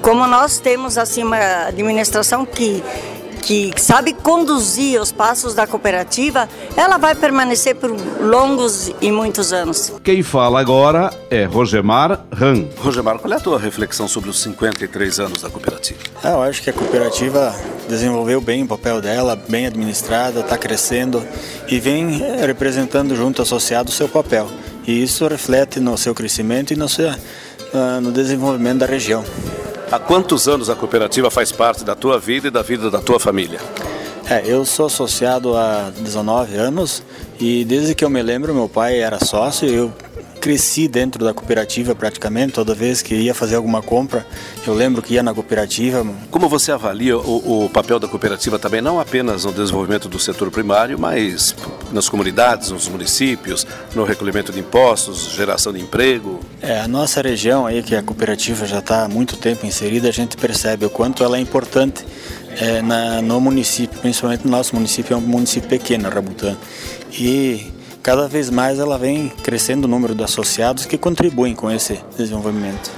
como 0.00 0.24
nós 0.28 0.58
temos 0.58 0.96
assim 0.96 1.24
uma 1.24 1.66
administração 1.66 2.46
que 2.46 2.82
que 3.38 3.72
sabe 3.76 4.12
conduzir 4.12 5.00
os 5.00 5.12
passos 5.12 5.54
da 5.54 5.66
cooperativa, 5.66 6.48
ela 6.76 6.98
vai 6.98 7.14
permanecer 7.14 7.74
por 7.76 7.90
longos 8.20 8.90
e 9.00 9.10
muitos 9.10 9.52
anos. 9.52 9.92
Quem 10.02 10.22
fala 10.22 10.60
agora 10.60 11.10
é 11.30 11.44
Rogemar 11.44 12.24
Ran. 12.32 12.64
Rogemar, 12.78 13.18
qual 13.18 13.32
é 13.32 13.36
a 13.36 13.40
tua 13.40 13.58
reflexão 13.58 14.06
sobre 14.06 14.30
os 14.30 14.40
53 14.40 15.20
anos 15.20 15.42
da 15.42 15.50
cooperativa? 15.50 16.00
Ah, 16.22 16.30
eu 16.30 16.42
acho 16.42 16.62
que 16.62 16.70
a 16.70 16.72
cooperativa 16.72 17.54
desenvolveu 17.88 18.40
bem 18.40 18.62
o 18.62 18.66
papel 18.66 19.00
dela, 19.00 19.40
bem 19.48 19.66
administrada, 19.66 20.40
está 20.40 20.58
crescendo 20.58 21.26
e 21.68 21.80
vem 21.80 22.22
eh, 22.22 22.46
representando 22.46 23.16
junto 23.16 23.40
ao 23.40 23.44
associado 23.44 23.90
o 23.90 23.92
seu 23.92 24.08
papel. 24.08 24.48
E 24.86 25.02
isso 25.02 25.26
reflete 25.26 25.80
no 25.80 25.96
seu 25.98 26.14
crescimento 26.14 26.72
e 26.72 26.76
no, 26.76 26.88
seu, 26.88 27.10
ah, 27.74 28.00
no 28.00 28.12
desenvolvimento 28.12 28.78
da 28.78 28.86
região. 28.86 29.24
Há 29.90 29.98
quantos 29.98 30.46
anos 30.46 30.68
a 30.68 30.74
cooperativa 30.74 31.30
faz 31.30 31.50
parte 31.50 31.82
da 31.82 31.94
tua 31.94 32.18
vida 32.18 32.48
e 32.48 32.50
da 32.50 32.60
vida 32.60 32.90
da 32.90 32.98
tua 32.98 33.18
família? 33.18 33.58
É, 34.28 34.42
eu 34.44 34.62
sou 34.66 34.84
associado 34.84 35.56
há 35.56 35.90
19 35.96 36.56
anos 36.56 37.02
e 37.40 37.64
desde 37.64 37.94
que 37.94 38.04
eu 38.04 38.10
me 38.10 38.22
lembro, 38.22 38.54
meu 38.54 38.68
pai 38.68 38.98
era 38.98 39.18
sócio 39.24 39.66
e 39.66 39.74
eu 39.74 39.92
cresci 40.38 40.88
dentro 40.88 41.24
da 41.24 41.34
cooperativa 41.34 41.94
praticamente. 41.94 42.52
Toda 42.54 42.74
vez 42.74 43.02
que 43.02 43.14
ia 43.14 43.34
fazer 43.34 43.56
alguma 43.56 43.82
compra, 43.82 44.26
eu 44.66 44.74
lembro 44.74 45.02
que 45.02 45.14
ia 45.14 45.22
na 45.22 45.34
cooperativa. 45.34 46.06
Como 46.30 46.48
você 46.48 46.72
avalia 46.72 47.18
o, 47.18 47.64
o 47.64 47.70
papel 47.70 47.98
da 47.98 48.08
cooperativa 48.08 48.58
também, 48.58 48.80
não 48.80 48.98
apenas 49.00 49.44
no 49.44 49.52
desenvolvimento 49.52 50.08
do 50.08 50.18
setor 50.18 50.50
primário, 50.50 50.98
mas 50.98 51.54
nas 51.92 52.08
comunidades, 52.08 52.70
nos 52.70 52.88
municípios, 52.88 53.66
no 53.94 54.04
recolhimento 54.04 54.52
de 54.52 54.60
impostos, 54.60 55.32
geração 55.34 55.72
de 55.72 55.80
emprego? 55.80 56.40
É, 56.62 56.80
a 56.80 56.88
nossa 56.88 57.20
região 57.20 57.66
aí, 57.66 57.82
que 57.82 57.94
a 57.94 58.02
cooperativa 58.02 58.66
já 58.66 58.78
está 58.78 59.04
há 59.04 59.08
muito 59.08 59.36
tempo 59.36 59.66
inserida, 59.66 60.08
a 60.08 60.12
gente 60.12 60.36
percebe 60.36 60.86
o 60.86 60.90
quanto 60.90 61.22
ela 61.22 61.36
é 61.36 61.40
importante 61.40 62.04
é, 62.60 62.82
na, 62.82 63.22
no 63.22 63.40
município, 63.40 63.98
principalmente 64.00 64.44
no 64.44 64.50
nosso 64.50 64.74
município, 64.74 65.14
é 65.14 65.16
um 65.16 65.20
município 65.20 65.68
pequeno, 65.68 66.08
Rabutã. 66.08 66.56
E 67.12 67.77
cada 68.02 68.28
vez 68.28 68.50
mais 68.50 68.78
ela 68.78 68.98
vem 68.98 69.28
crescendo 69.42 69.84
o 69.84 69.88
número 69.88 70.14
de 70.14 70.22
associados 70.22 70.86
que 70.86 70.96
contribuem 70.96 71.54
com 71.54 71.70
esse 71.70 72.00
desenvolvimento. 72.16 72.90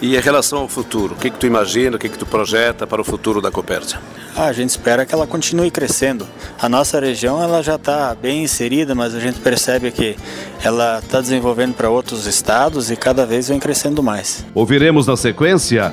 E 0.00 0.16
em 0.16 0.20
relação 0.20 0.60
ao 0.60 0.68
futuro, 0.68 1.14
o 1.14 1.16
que, 1.16 1.28
que 1.28 1.38
tu 1.38 1.46
imagina, 1.46 1.96
o 1.96 1.98
que, 1.98 2.08
que 2.08 2.16
tu 2.16 2.24
projeta 2.24 2.86
para 2.86 3.00
o 3.00 3.04
futuro 3.04 3.42
da 3.42 3.50
Copérdia? 3.50 4.00
Ah, 4.36 4.44
a 4.44 4.52
gente 4.52 4.70
espera 4.70 5.04
que 5.04 5.12
ela 5.12 5.26
continue 5.26 5.72
crescendo. 5.72 6.24
A 6.60 6.68
nossa 6.68 7.00
região 7.00 7.42
ela 7.42 7.60
já 7.62 7.74
está 7.74 8.14
bem 8.14 8.44
inserida, 8.44 8.94
mas 8.94 9.12
a 9.12 9.18
gente 9.18 9.40
percebe 9.40 9.90
que 9.90 10.16
ela 10.62 11.00
está 11.00 11.20
desenvolvendo 11.20 11.74
para 11.74 11.90
outros 11.90 12.26
estados 12.26 12.92
e 12.92 12.96
cada 12.96 13.26
vez 13.26 13.48
vem 13.48 13.58
crescendo 13.58 14.00
mais. 14.00 14.46
Ouviremos 14.54 15.08
na 15.08 15.16
sequência 15.16 15.92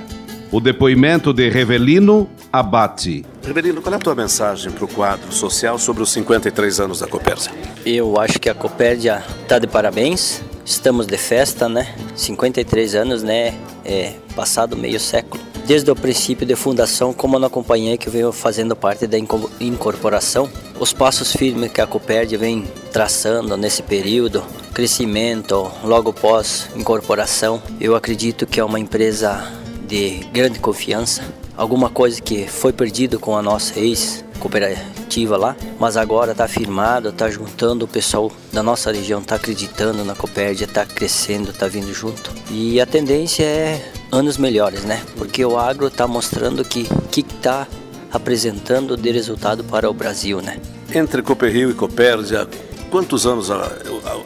o 0.52 0.60
depoimento 0.60 1.34
de 1.34 1.50
Revelino 1.50 2.30
Abate. 2.52 3.26
Revelino, 3.44 3.82
qual 3.82 3.94
é 3.94 3.98
a 3.98 4.00
tua 4.00 4.16
mensagem 4.16 4.72
para 4.72 4.86
o 4.86 4.88
quadro 4.88 5.32
social 5.32 5.78
sobre 5.78 6.04
os 6.04 6.12
53 6.12 6.80
anos 6.80 7.00
da 7.00 7.08
Copérdia? 7.08 7.52
Eu 7.86 8.20
acho 8.20 8.40
que 8.40 8.50
a 8.50 8.54
Copérdia 8.54 9.24
está 9.42 9.60
de 9.60 9.68
parabéns. 9.68 10.42
Estamos 10.66 11.06
de 11.06 11.18
festa, 11.18 11.70
né? 11.70 11.94
53 12.16 12.96
anos, 12.96 13.22
né? 13.22 13.54
É, 13.84 14.14
passado 14.36 14.76
meio 14.76 15.00
século. 15.00 15.44
Desde 15.68 15.90
o 15.92 15.96
princípio 15.96 16.46
de 16.46 16.56
fundação, 16.56 17.12
como 17.14 17.38
na 17.38 17.50
companhia 17.50 17.98
que 17.98 18.10
veio 18.10 18.32
fazendo 18.32 18.76
parte 18.76 19.08
da 19.08 19.18
incorporação, 19.60 20.50
os 20.80 20.94
passos 20.94 21.36
firmes 21.36 21.72
que 21.72 21.82
a 21.82 21.88
Copérdia 21.88 22.38
vem 22.38 22.66
traçando 22.92 23.58
nesse 23.58 23.82
período, 23.82 24.44
crescimento, 24.74 25.72
logo 25.84 26.14
pós 26.14 26.68
incorporação, 26.76 27.62
eu 27.80 27.96
acredito 27.96 28.46
que 28.46 28.60
é 28.60 28.64
uma 28.64 28.80
empresa 28.80 29.52
de 29.88 30.20
grande 30.32 30.60
confiança, 30.60 31.24
alguma 31.56 31.90
coisa 31.90 32.22
que 32.22 32.48
foi 32.48 32.74
perdido 32.74 33.20
com 33.20 33.38
a 33.38 33.42
nossa 33.42 33.80
ex-cooperativa 33.80 35.38
lá, 35.38 35.56
mas 35.80 35.96
agora 35.96 36.32
está 36.32 36.48
firmado, 36.48 37.10
está 37.10 37.30
juntando 37.30 37.86
o 37.86 37.88
pessoal 37.88 38.32
da 38.52 38.62
nossa 38.62 38.92
região, 38.92 39.22
está 39.22 39.36
acreditando 39.36 40.04
na 40.04 40.16
Copérdia, 40.16 40.66
está 40.66 40.86
crescendo, 40.86 41.52
está 41.52 41.68
vindo 41.68 41.94
junto. 41.94 42.32
E 42.50 42.82
a 42.82 42.86
tendência 42.86 43.44
é 43.44 43.92
anos 44.12 44.38
melhores, 44.38 44.84
né? 44.84 45.02
Porque 45.18 45.44
o 45.46 45.58
agro 45.58 45.88
está 45.88 46.08
mostrando 46.08 46.64
que 46.66 46.88
que 47.12 47.22
está 47.22 47.68
apresentando 48.12 48.96
de 48.96 49.12
resultado 49.12 49.64
para 49.64 49.90
o 49.90 49.94
Brasil, 49.94 50.42
né? 50.42 50.60
Entre 50.94 51.22
Cooperrio 51.22 51.70
e 51.70 51.74
Copérdia, 51.74 52.48
quantos 52.96 53.28
anos 53.28 53.52
a, 53.52 53.58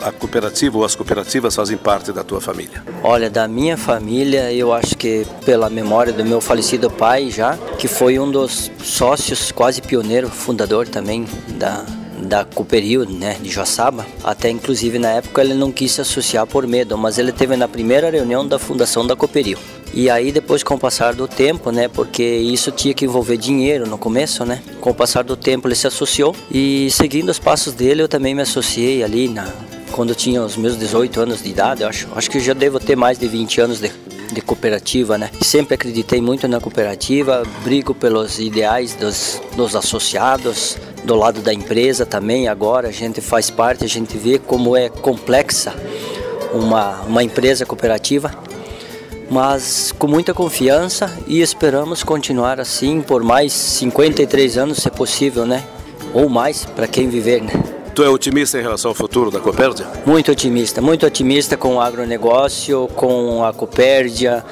a, 0.04 0.12
cooperativa 0.12 0.78
ou 0.78 0.86
as 0.86 0.94
cooperativas 0.94 1.56
fazem 1.56 1.76
parte 1.76 2.12
da 2.12 2.24
tua 2.24 2.40
família? 2.40 2.84
Olha, 3.04 3.28
da 3.28 3.48
minha 3.48 3.76
família, 3.76 4.54
eu 4.54 4.72
acho 4.72 4.96
que 4.96 5.26
pela 5.44 5.72
memória 5.72 6.14
do 6.14 6.24
meu 6.24 6.40
falecido 6.40 6.88
pai 6.88 7.32
já, 7.32 7.58
que 7.80 7.88
foi 7.88 8.20
um 8.20 8.30
dos 8.30 8.70
sócios, 8.84 9.52
quase 9.52 9.82
pioneiro, 9.82 10.30
fundador 10.30 10.88
também 10.88 11.26
da, 11.58 11.84
da 12.22 12.46
Cooperil, 12.46 13.06
né, 13.06 13.38
de 13.42 13.50
Joaçaba. 13.50 14.06
Até 14.24 14.50
inclusive 14.50 15.00
na 15.00 15.10
época 15.10 15.42
ele 15.42 15.54
não 15.54 15.72
quis 15.72 15.94
se 15.94 16.02
associar 16.02 16.46
por 16.46 16.66
medo, 16.68 16.98
mas 16.98 17.18
ele 17.18 17.32
teve 17.32 17.56
na 17.56 17.68
primeira 17.68 18.10
reunião 18.10 18.48
da 18.48 18.60
fundação 18.60 19.06
da 19.06 19.16
Cooperil. 19.16 19.58
E 19.94 20.10
aí 20.10 20.32
depois 20.32 20.62
com 20.62 20.76
o 20.76 20.80
passar 20.80 21.14
do 21.14 21.28
tempo, 21.28 21.72
né, 21.72 21.88
porque 21.88 22.24
isso 22.24 22.72
tinha 22.72 22.94
que 22.94 23.06
envolver 23.06 23.38
dinheiro 23.38 23.88
no 23.88 23.98
começo, 23.98 24.46
né? 24.46 24.62
Com 24.80 24.92
o 24.92 24.94
passar 24.94 25.24
do 25.24 25.36
tempo 25.36 25.68
ele 25.68 25.76
se 25.76 25.88
associou 25.88 26.36
e 26.52 26.90
seguindo 26.92 27.30
os 27.30 27.40
passos 27.40 27.74
dele 27.74 28.02
eu 28.04 28.08
também 28.08 28.36
me 28.36 28.42
associei 28.42 29.04
ali 29.04 29.28
na 29.28 29.52
quando 29.92 30.10
eu 30.10 30.16
tinha 30.16 30.42
os 30.42 30.56
meus 30.56 30.78
18 30.78 31.20
anos 31.20 31.44
de 31.44 31.50
idade, 31.50 31.84
acho. 31.84 32.08
Acho 32.16 32.30
que 32.30 32.40
já 32.40 32.54
devo 32.54 32.80
ter 32.80 32.96
mais 32.96 33.18
de 33.18 33.28
20 33.28 33.62
anos 33.62 33.80
de, 33.80 33.92
de 34.32 34.42
cooperativa, 34.42 35.18
né? 35.18 35.30
Sempre 35.42 35.74
acreditei 35.74 36.22
muito 36.22 36.48
na 36.48 36.60
cooperativa, 36.60 37.44
brigo 37.64 37.94
pelos 37.94 38.40
ideais 38.40 38.94
dos, 38.94 39.42
dos 39.56 39.76
associados, 39.76 40.78
do 41.10 41.16
lado 41.16 41.42
da 41.42 41.52
empresa 41.52 42.06
também. 42.06 42.48
Agora 42.48 42.90
a 42.90 42.92
gente 42.92 43.20
faz 43.20 43.50
parte, 43.50 43.84
a 43.84 43.88
gente 43.88 44.16
vê 44.16 44.38
como 44.38 44.78
é 44.78 44.90
complexa 44.90 45.74
uma, 46.54 47.02
uma 47.02 47.24
empresa 47.24 47.66
cooperativa 47.66 48.32
mas 49.32 49.92
com 49.92 50.08
muita 50.08 50.34
confiança 50.34 51.16
e 51.28 51.40
esperamos 51.40 52.02
continuar 52.02 52.60
assim 52.60 53.00
por 53.00 53.22
mais 53.22 53.54
53 53.54 54.58
anos, 54.58 54.80
se 54.80 54.90
possível, 54.90 55.46
né? 55.46 55.64
Ou 56.16 56.28
mais, 56.28 56.66
para 56.66 56.88
quem 56.88 57.08
viver, 57.08 57.44
né? 57.44 57.54
Tu 57.94 58.04
é 58.04 58.10
otimista 58.10 58.58
em 58.58 58.64
relação 58.64 58.90
ao 58.90 58.96
futuro 58.96 59.30
da 59.30 59.40
Copérdia? 59.40 59.86
Muito 60.04 60.32
otimista, 60.32 60.82
muito 60.82 61.06
otimista 61.06 61.56
com 61.56 61.76
o 61.76 61.80
agronegócio, 61.80 62.88
com 62.96 63.46
a 63.46 63.54
Copérdia, 63.54 64.44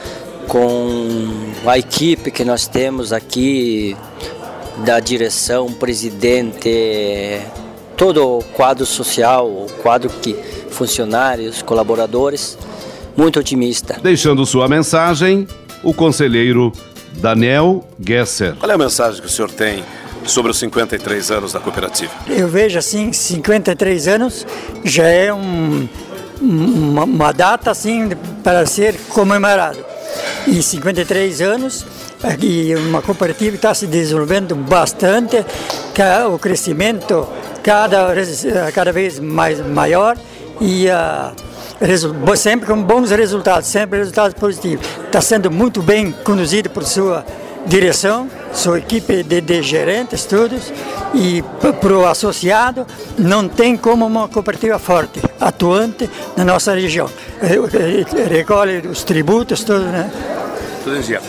com 0.47 1.17
a 1.65 1.75
equipe 1.79 2.29
que 2.29 2.45
nós 2.45 2.67
temos 2.67 3.11
aqui, 3.11 3.97
da 4.85 4.99
direção, 4.99 5.71
presidente, 5.71 7.41
todo 7.95 8.37
o 8.37 8.43
quadro 8.43 8.85
social, 8.85 9.47
o 9.47 9.67
quadro 9.81 10.09
que 10.09 10.33
funcionários, 10.69 11.61
colaboradores 11.61 12.57
muito 13.15 13.39
otimista. 13.39 13.99
Deixando 14.01 14.45
sua 14.45 14.67
mensagem, 14.67 15.47
o 15.83 15.93
conselheiro 15.93 16.71
Daniel 17.13 17.87
Gesser. 17.99 18.55
Qual 18.55 18.71
é 18.71 18.75
a 18.75 18.77
mensagem 18.77 19.19
que 19.19 19.27
o 19.27 19.29
senhor 19.29 19.49
tem 19.49 19.83
sobre 20.25 20.51
os 20.51 20.59
53 20.59 21.31
anos 21.31 21.53
da 21.53 21.59
cooperativa? 21.59 22.11
Eu 22.27 22.47
vejo 22.47 22.77
assim, 22.77 23.11
53 23.11 24.07
anos 24.07 24.45
já 24.83 25.07
é 25.07 25.33
um, 25.33 25.89
uma, 26.39 27.03
uma 27.05 27.31
data 27.31 27.71
assim 27.71 28.09
para 28.43 28.65
ser 28.67 28.95
comemorado. 29.09 29.83
E 30.45 30.61
53 30.61 31.41
anos 31.41 31.85
e 32.41 32.75
uma 32.75 33.01
cooperativa 33.01 33.55
está 33.55 33.73
se 33.73 33.85
desenvolvendo 33.85 34.55
bastante, 34.55 35.45
o 36.33 36.39
crescimento 36.39 37.27
cada, 37.63 38.13
cada 38.73 38.91
vez 38.91 39.19
mais 39.19 39.59
maior 39.59 40.17
e 40.59 40.87
uh, 40.87 42.37
sempre 42.37 42.67
com 42.67 42.81
bons 42.81 43.11
resultados, 43.11 43.67
sempre 43.67 43.99
resultados 43.99 44.33
positivos. 44.33 44.87
Está 45.05 45.21
sendo 45.21 45.51
muito 45.51 45.81
bem 45.81 46.11
conduzido 46.11 46.69
por 46.69 46.83
sua 46.83 47.25
direção, 47.67 48.29
sua 48.53 48.79
equipe 48.79 49.23
de, 49.23 49.41
de 49.41 49.61
gerentes, 49.61 50.25
todos, 50.25 50.71
e 51.13 51.43
para 51.81 51.97
o 51.97 52.07
associado 52.07 52.87
não 53.17 53.47
tem 53.47 53.75
como 53.77 54.05
uma 54.05 54.27
cooperativa 54.27 54.79
forte, 54.79 55.21
atuante 55.39 56.09
na 56.35 56.45
nossa 56.45 56.73
região. 56.73 57.09
Recolhe 58.29 58.87
os 58.87 59.03
tributos, 59.03 59.63
tudo, 59.63 59.85
né? 59.85 60.09
Dia. 61.01 61.21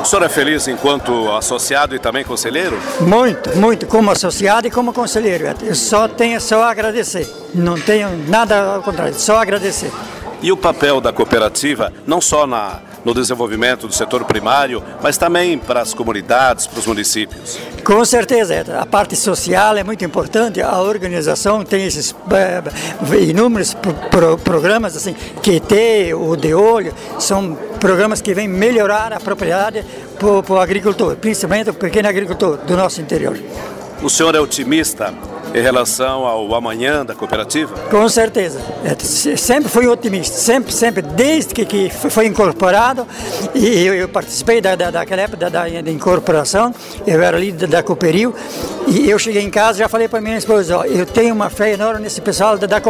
O 0.00 0.04
senhor 0.04 0.24
é 0.24 0.28
feliz 0.28 0.68
enquanto 0.68 1.30
associado 1.32 1.94
e 1.94 1.98
também 1.98 2.24
conselheiro? 2.24 2.78
Muito, 3.00 3.56
muito, 3.56 3.86
como 3.86 4.10
associado 4.10 4.66
e 4.66 4.70
como 4.70 4.92
conselheiro. 4.92 5.46
Eu 5.62 5.74
só 5.74 6.08
tenho 6.08 6.40
só 6.40 6.62
a 6.62 6.70
agradecer. 6.70 7.28
Não 7.54 7.78
tenho 7.80 8.08
nada 8.28 8.74
ao 8.74 8.82
contrário, 8.82 9.14
só 9.14 9.36
agradecer. 9.36 9.90
E 10.42 10.52
o 10.52 10.56
papel 10.56 11.00
da 11.00 11.12
cooperativa, 11.12 11.92
não 12.06 12.20
só 12.20 12.46
na, 12.46 12.80
no 13.04 13.12
desenvolvimento 13.12 13.86
do 13.86 13.94
setor 13.94 14.24
primário, 14.24 14.82
mas 15.02 15.18
também 15.18 15.58
para 15.58 15.80
as 15.80 15.92
comunidades, 15.92 16.66
para 16.66 16.78
os 16.78 16.86
municípios? 16.86 17.58
Com 17.84 18.04
certeza, 18.04 18.80
a 18.80 18.86
parte 18.86 19.14
social 19.14 19.76
é 19.76 19.84
muito 19.84 20.04
importante. 20.04 20.62
A 20.62 20.80
organização 20.80 21.64
tem 21.64 21.84
esses 21.84 22.14
é, 22.32 23.20
inúmeros 23.20 23.74
pro, 23.74 23.92
pro, 23.94 24.38
programas, 24.38 24.96
assim, 24.96 25.14
QT, 25.14 26.14
o 26.14 26.36
de 26.36 26.54
olho, 26.54 26.94
são 27.18 27.54
programas 27.78 28.22
que 28.22 28.32
vêm 28.32 28.48
melhorar 28.48 29.12
a 29.12 29.20
propriedade 29.20 29.84
para 30.18 30.54
o 30.54 30.58
agricultor, 30.58 31.16
principalmente 31.16 31.70
o 31.70 31.74
pequeno 31.74 32.08
agricultor 32.08 32.56
do 32.58 32.76
nosso 32.76 33.00
interior. 33.00 33.38
O 34.02 34.08
senhor 34.08 34.34
é 34.34 34.40
otimista 34.40 35.12
em 35.54 35.62
relação 35.62 36.26
ao 36.26 36.52
amanhã 36.52 37.06
da 37.06 37.14
cooperativa? 37.14 37.76
Com 37.88 38.08
certeza. 38.08 38.60
É, 38.84 39.36
sempre 39.36 39.68
fui 39.68 39.86
otimista, 39.86 40.36
sempre, 40.36 40.72
sempre, 40.72 41.00
desde 41.00 41.54
que, 41.54 41.64
que 41.64 41.90
foi 41.90 42.26
incorporado, 42.26 43.06
e 43.54 43.86
eu, 43.86 43.94
eu 43.94 44.08
participei 44.08 44.60
da, 44.60 44.74
da, 44.74 44.90
daquela 44.90 45.22
época 45.22 45.48
da, 45.48 45.68
da, 45.68 45.90
incorporação, 45.90 46.74
eu 47.06 47.22
era 47.22 47.38
líder 47.38 47.68
da 47.68 47.84
Cooperil, 47.84 48.34
e 48.88 49.08
eu 49.08 49.18
cheguei 49.18 49.42
em 49.42 49.50
casa 49.50 49.78
e 49.78 49.80
já 49.80 49.88
falei 49.88 50.08
para 50.08 50.20
minha 50.20 50.36
esposa, 50.36 50.78
ó, 50.78 50.84
eu 50.84 51.06
tenho 51.06 51.32
uma 51.32 51.48
fé 51.48 51.72
enorme 51.72 52.02
nesse 52.02 52.20
pessoal 52.20 52.58
da, 52.58 52.66
da 52.66 52.80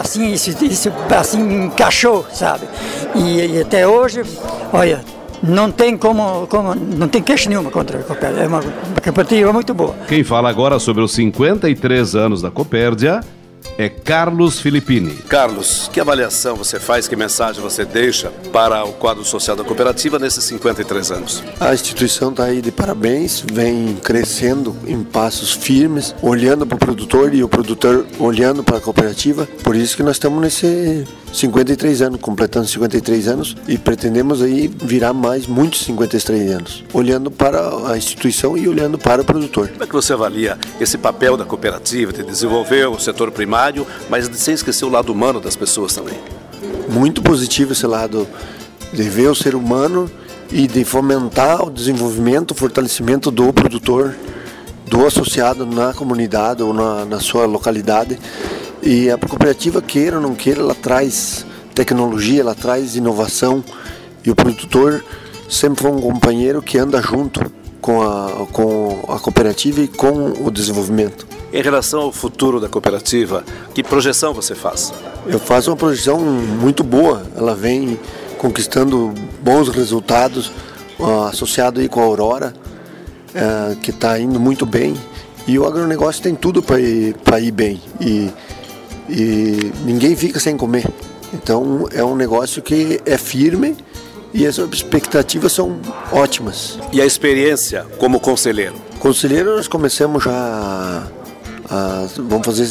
assim, 0.00 0.32
isso, 0.32 0.56
isso 0.64 0.90
assim 1.14 1.66
encaixou, 1.66 2.26
sabe? 2.32 2.66
E, 3.14 3.56
e 3.56 3.60
até 3.60 3.86
hoje, 3.86 4.22
olha, 4.72 5.04
não 5.46 5.70
tem 5.70 5.96
como, 5.96 6.46
como 6.46 6.74
não 6.74 7.08
tem 7.08 7.22
queixa 7.22 7.48
nenhuma 7.48 7.70
contra 7.70 7.98
a 7.98 8.02
Copérdia. 8.02 8.40
É 8.40 8.46
uma, 8.46 8.60
cooperativa 9.02 9.52
muito 9.52 9.72
boa. 9.72 9.94
Quem 10.08 10.24
fala 10.24 10.48
agora 10.48 10.78
sobre 10.78 11.02
os 11.02 11.12
53 11.12 12.14
anos 12.14 12.42
da 12.42 12.50
Copérdia 12.50 13.20
é 13.78 13.88
Carlos 13.88 14.60
Filippini. 14.60 15.14
Carlos, 15.28 15.90
que 15.92 16.00
avaliação 16.00 16.56
você 16.56 16.80
faz, 16.80 17.06
que 17.06 17.16
mensagem 17.16 17.62
você 17.62 17.84
deixa 17.84 18.30
para 18.52 18.84
o 18.84 18.92
quadro 18.92 19.24
social 19.24 19.56
da 19.56 19.64
cooperativa 19.64 20.18
nesses 20.18 20.44
53 20.44 21.10
anos? 21.10 21.42
A 21.60 21.74
instituição 21.74 22.30
está 22.30 22.44
aí 22.44 22.62
de 22.62 22.72
parabéns, 22.72 23.44
vem 23.52 23.96
crescendo 23.96 24.76
em 24.86 25.02
passos 25.02 25.52
firmes, 25.52 26.14
olhando 26.22 26.66
para 26.66 26.76
o 26.76 26.78
produtor 26.78 27.34
e 27.34 27.42
o 27.42 27.48
produtor 27.48 28.06
olhando 28.18 28.62
para 28.62 28.78
a 28.78 28.80
cooperativa. 28.80 29.46
Por 29.62 29.76
isso 29.76 29.96
que 29.96 30.02
nós 30.02 30.16
estamos 30.16 30.40
nesse 30.40 31.06
53 31.32 32.02
anos, 32.02 32.20
completando 32.20 32.66
53 32.66 33.28
anos 33.28 33.56
e 33.68 33.76
pretendemos 33.76 34.42
aí 34.42 34.68
virar 34.68 35.12
mais 35.12 35.46
muitos 35.46 35.82
53 35.84 36.50
anos, 36.52 36.84
olhando 36.92 37.30
para 37.30 37.90
a 37.90 37.96
instituição 37.96 38.56
e 38.56 38.68
olhando 38.68 38.98
para 38.98 39.22
o 39.22 39.24
produtor. 39.24 39.68
Como 39.68 39.84
é 39.84 39.86
que 39.86 39.92
você 39.92 40.12
avalia 40.12 40.58
esse 40.80 40.96
papel 40.96 41.36
da 41.36 41.44
cooperativa 41.44 42.12
de 42.12 42.22
desenvolver 42.22 42.86
o 42.88 42.98
setor 42.98 43.30
primário, 43.30 43.65
mas 44.08 44.28
sem 44.34 44.54
esquecer 44.54 44.84
o 44.84 44.88
lado 44.88 45.12
humano 45.12 45.40
das 45.40 45.56
pessoas 45.56 45.94
também? 45.94 46.18
Muito 46.88 47.22
positivo 47.22 47.72
esse 47.72 47.86
lado 47.86 48.26
de 48.92 49.02
ver 49.02 49.28
o 49.28 49.34
ser 49.34 49.54
humano 49.54 50.10
e 50.50 50.66
de 50.66 50.84
fomentar 50.84 51.64
o 51.64 51.70
desenvolvimento, 51.70 52.52
o 52.52 52.54
fortalecimento 52.54 53.30
do 53.30 53.52
produtor, 53.52 54.14
do 54.86 55.04
associado 55.06 55.66
na 55.66 55.92
comunidade 55.92 56.62
ou 56.62 56.72
na, 56.72 57.04
na 57.04 57.20
sua 57.20 57.46
localidade 57.46 58.18
e 58.82 59.10
a 59.10 59.18
cooperativa, 59.18 59.82
queira 59.82 60.16
ou 60.16 60.22
não 60.22 60.34
queira, 60.34 60.60
ela 60.60 60.74
traz 60.74 61.44
tecnologia, 61.74 62.40
ela 62.40 62.54
traz 62.54 62.94
inovação 62.94 63.64
e 64.24 64.30
o 64.30 64.34
produtor 64.34 65.04
sempre 65.48 65.82
foi 65.82 65.90
um 65.90 66.00
companheiro 66.00 66.62
que 66.62 66.78
anda 66.78 67.02
junto 67.02 67.40
com 67.80 68.02
a, 68.02 68.46
com 68.52 69.04
a 69.08 69.18
cooperativa 69.18 69.80
e 69.80 69.88
com 69.88 70.32
o 70.44 70.50
desenvolvimento. 70.50 71.26
Em 71.56 71.62
relação 71.62 72.00
ao 72.02 72.12
futuro 72.12 72.60
da 72.60 72.68
cooperativa, 72.68 73.42
que 73.74 73.82
projeção 73.82 74.34
você 74.34 74.54
faz? 74.54 74.92
Eu 75.26 75.38
faço 75.38 75.70
uma 75.70 75.76
projeção 75.76 76.20
muito 76.20 76.84
boa. 76.84 77.22
Ela 77.34 77.54
vem 77.54 77.98
conquistando 78.36 79.14
bons 79.40 79.68
resultados, 79.70 80.52
associado 81.28 81.80
aí 81.80 81.88
com 81.88 82.00
a 82.00 82.04
Aurora, 82.04 82.52
uh, 83.34 83.74
que 83.76 83.90
está 83.90 84.18
indo 84.20 84.38
muito 84.38 84.66
bem. 84.66 84.94
E 85.46 85.58
o 85.58 85.66
agronegócio 85.66 86.22
tem 86.22 86.34
tudo 86.34 86.62
para 86.62 86.78
ir, 86.78 87.16
ir 87.40 87.50
bem. 87.50 87.80
E 88.00 88.30
e 89.08 89.72
ninguém 89.84 90.16
fica 90.16 90.38
sem 90.38 90.56
comer. 90.56 90.86
Então 91.32 91.88
é 91.92 92.04
um 92.04 92.16
negócio 92.16 92.62
que 92.62 93.00
é 93.04 93.16
firme 93.16 93.76
e 94.32 94.46
as 94.46 94.58
expectativas 94.58 95.52
são 95.52 95.80
ótimas. 96.12 96.78
E 96.92 97.00
a 97.00 97.06
experiência 97.06 97.86
como 97.98 98.20
conselheiro? 98.20 98.74
Conselheiro 98.98 99.56
nós 99.56 99.68
começamos 99.68 100.24
já 100.24 101.06
a, 101.70 102.06
vamos 102.16 102.46
fazer 102.46 102.66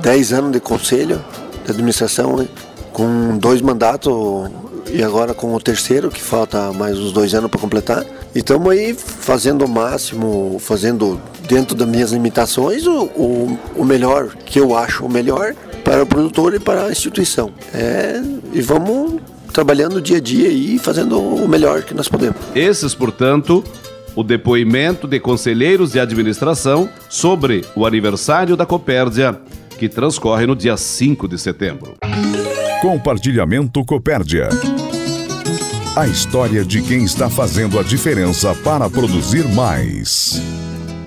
10 0.00 0.32
anos 0.32 0.52
de 0.52 0.60
conselho 0.60 1.24
de 1.64 1.70
administração, 1.70 2.36
né? 2.36 2.48
com 2.92 3.38
dois 3.38 3.60
mandatos 3.60 4.12
e 4.90 5.02
agora 5.02 5.34
com 5.34 5.54
o 5.54 5.60
terceiro, 5.60 6.10
que 6.10 6.20
falta 6.20 6.72
mais 6.72 6.98
uns 6.98 7.12
dois 7.12 7.34
anos 7.34 7.50
para 7.50 7.60
completar. 7.60 8.04
E 8.34 8.38
estamos 8.38 8.70
aí 8.70 8.94
fazendo 8.94 9.64
o 9.64 9.68
máximo, 9.68 10.58
fazendo 10.58 11.20
dentro 11.48 11.74
das 11.74 11.88
minhas 11.88 12.12
limitações 12.12 12.86
o, 12.86 13.04
o, 13.04 13.58
o 13.76 13.84
melhor, 13.84 14.28
que 14.44 14.58
eu 14.58 14.76
acho 14.76 15.04
o 15.04 15.08
melhor 15.08 15.54
para 15.84 16.02
o 16.02 16.06
produtor 16.06 16.54
e 16.54 16.58
para 16.58 16.86
a 16.86 16.90
instituição. 16.90 17.50
É, 17.72 18.20
e 18.52 18.60
vamos 18.60 19.20
trabalhando 19.52 20.00
dia 20.00 20.18
a 20.18 20.20
dia 20.20 20.48
e 20.48 20.78
fazendo 20.78 21.20
o 21.20 21.48
melhor 21.48 21.82
que 21.82 21.94
nós 21.94 22.08
podemos. 22.08 22.36
Esses, 22.54 22.94
portanto, 22.94 23.64
o 24.18 24.24
depoimento 24.24 25.06
de 25.06 25.20
conselheiros 25.20 25.92
de 25.92 26.00
administração 26.00 26.90
sobre 27.08 27.64
o 27.76 27.86
aniversário 27.86 28.56
da 28.56 28.66
Copérdia, 28.66 29.40
que 29.78 29.88
transcorre 29.88 30.44
no 30.44 30.56
dia 30.56 30.76
5 30.76 31.28
de 31.28 31.38
setembro. 31.38 31.94
Compartilhamento 32.82 33.84
Copérdia. 33.84 34.48
A 35.94 36.08
história 36.08 36.64
de 36.64 36.82
quem 36.82 37.04
está 37.04 37.30
fazendo 37.30 37.78
a 37.78 37.84
diferença 37.84 38.52
para 38.56 38.90
produzir 38.90 39.46
mais. 39.54 40.42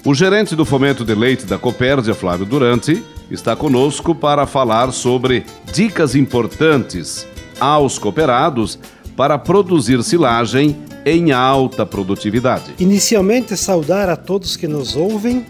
O 0.05 0.15
gerente 0.15 0.55
do 0.55 0.63
fomento 0.63 1.03
de 1.03 1.13
leite 1.13 1.45
da 1.45 1.57
Copérdia, 1.57 2.13
Flávio 2.13 2.45
Durante, 2.45 3.03
está 3.29 3.57
conosco 3.57 4.15
para 4.15 4.47
falar 4.47 4.93
sobre 4.93 5.43
dicas 5.73 6.15
importantes 6.15 7.27
aos 7.59 7.99
cooperados 7.99 8.79
para 9.17 9.37
produzir 9.37 10.01
silagem 10.01 10.77
em 11.05 11.31
alta 11.31 11.85
produtividade. 11.85 12.73
Inicialmente, 12.79 13.57
saudar 13.57 14.09
a 14.09 14.15
todos 14.15 14.55
que 14.55 14.67
nos 14.67 14.95
ouvem 14.95 15.45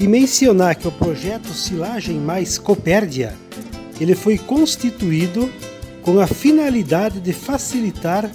e 0.00 0.06
mencionar 0.06 0.76
que 0.76 0.88
o 0.88 0.92
projeto 0.92 1.48
Silagem 1.48 2.16
Mais 2.16 2.58
Copérdia 2.58 3.34
ele 4.00 4.14
foi 4.14 4.38
constituído 4.38 5.50
com 6.02 6.20
a 6.20 6.26
finalidade 6.26 7.20
de 7.20 7.32
facilitar 7.32 8.30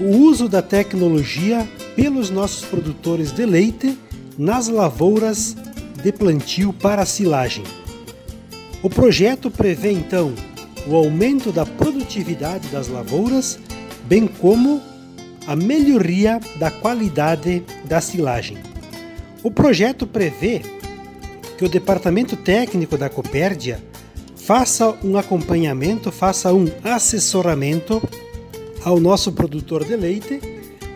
o 0.00 0.16
uso 0.16 0.48
da 0.48 0.62
tecnologia 0.62 1.68
pelos 1.94 2.30
nossos 2.30 2.64
produtores 2.64 3.30
de 3.30 3.44
leite 3.44 3.96
nas 4.38 4.68
lavouras 4.68 5.54
de 6.02 6.10
plantio 6.10 6.72
para 6.72 7.04
silagem. 7.04 7.64
O 8.82 8.90
projeto 8.90 9.50
prevê 9.50 9.92
então 9.92 10.32
o 10.86 10.96
aumento 10.96 11.52
da 11.52 11.64
produtividade 11.64 12.66
das 12.68 12.88
lavouras, 12.88 13.58
bem 14.08 14.26
como 14.26 14.82
a 15.46 15.56
melhoria 15.56 16.40
da 16.56 16.70
qualidade 16.70 17.62
da 17.84 18.00
silagem. 18.00 18.58
O 19.42 19.50
projeto 19.50 20.06
prevê 20.06 20.62
que 21.58 21.64
o 21.64 21.68
departamento 21.68 22.36
técnico 22.36 22.96
da 22.96 23.08
Copérdia 23.08 23.82
faça 24.36 24.96
um 25.02 25.16
acompanhamento, 25.16 26.10
faça 26.10 26.52
um 26.52 26.66
assessoramento 26.82 28.02
ao 28.84 28.98
nosso 28.98 29.32
produtor 29.32 29.84
de 29.84 29.96
leite, 29.96 30.40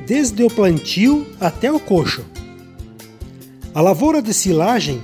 desde 0.06 0.42
o 0.42 0.50
plantio 0.50 1.26
até 1.40 1.70
o 1.70 1.78
coxo 1.78 2.24
a 3.76 3.82
lavoura 3.82 4.22
de 4.22 4.32
silagem 4.32 5.02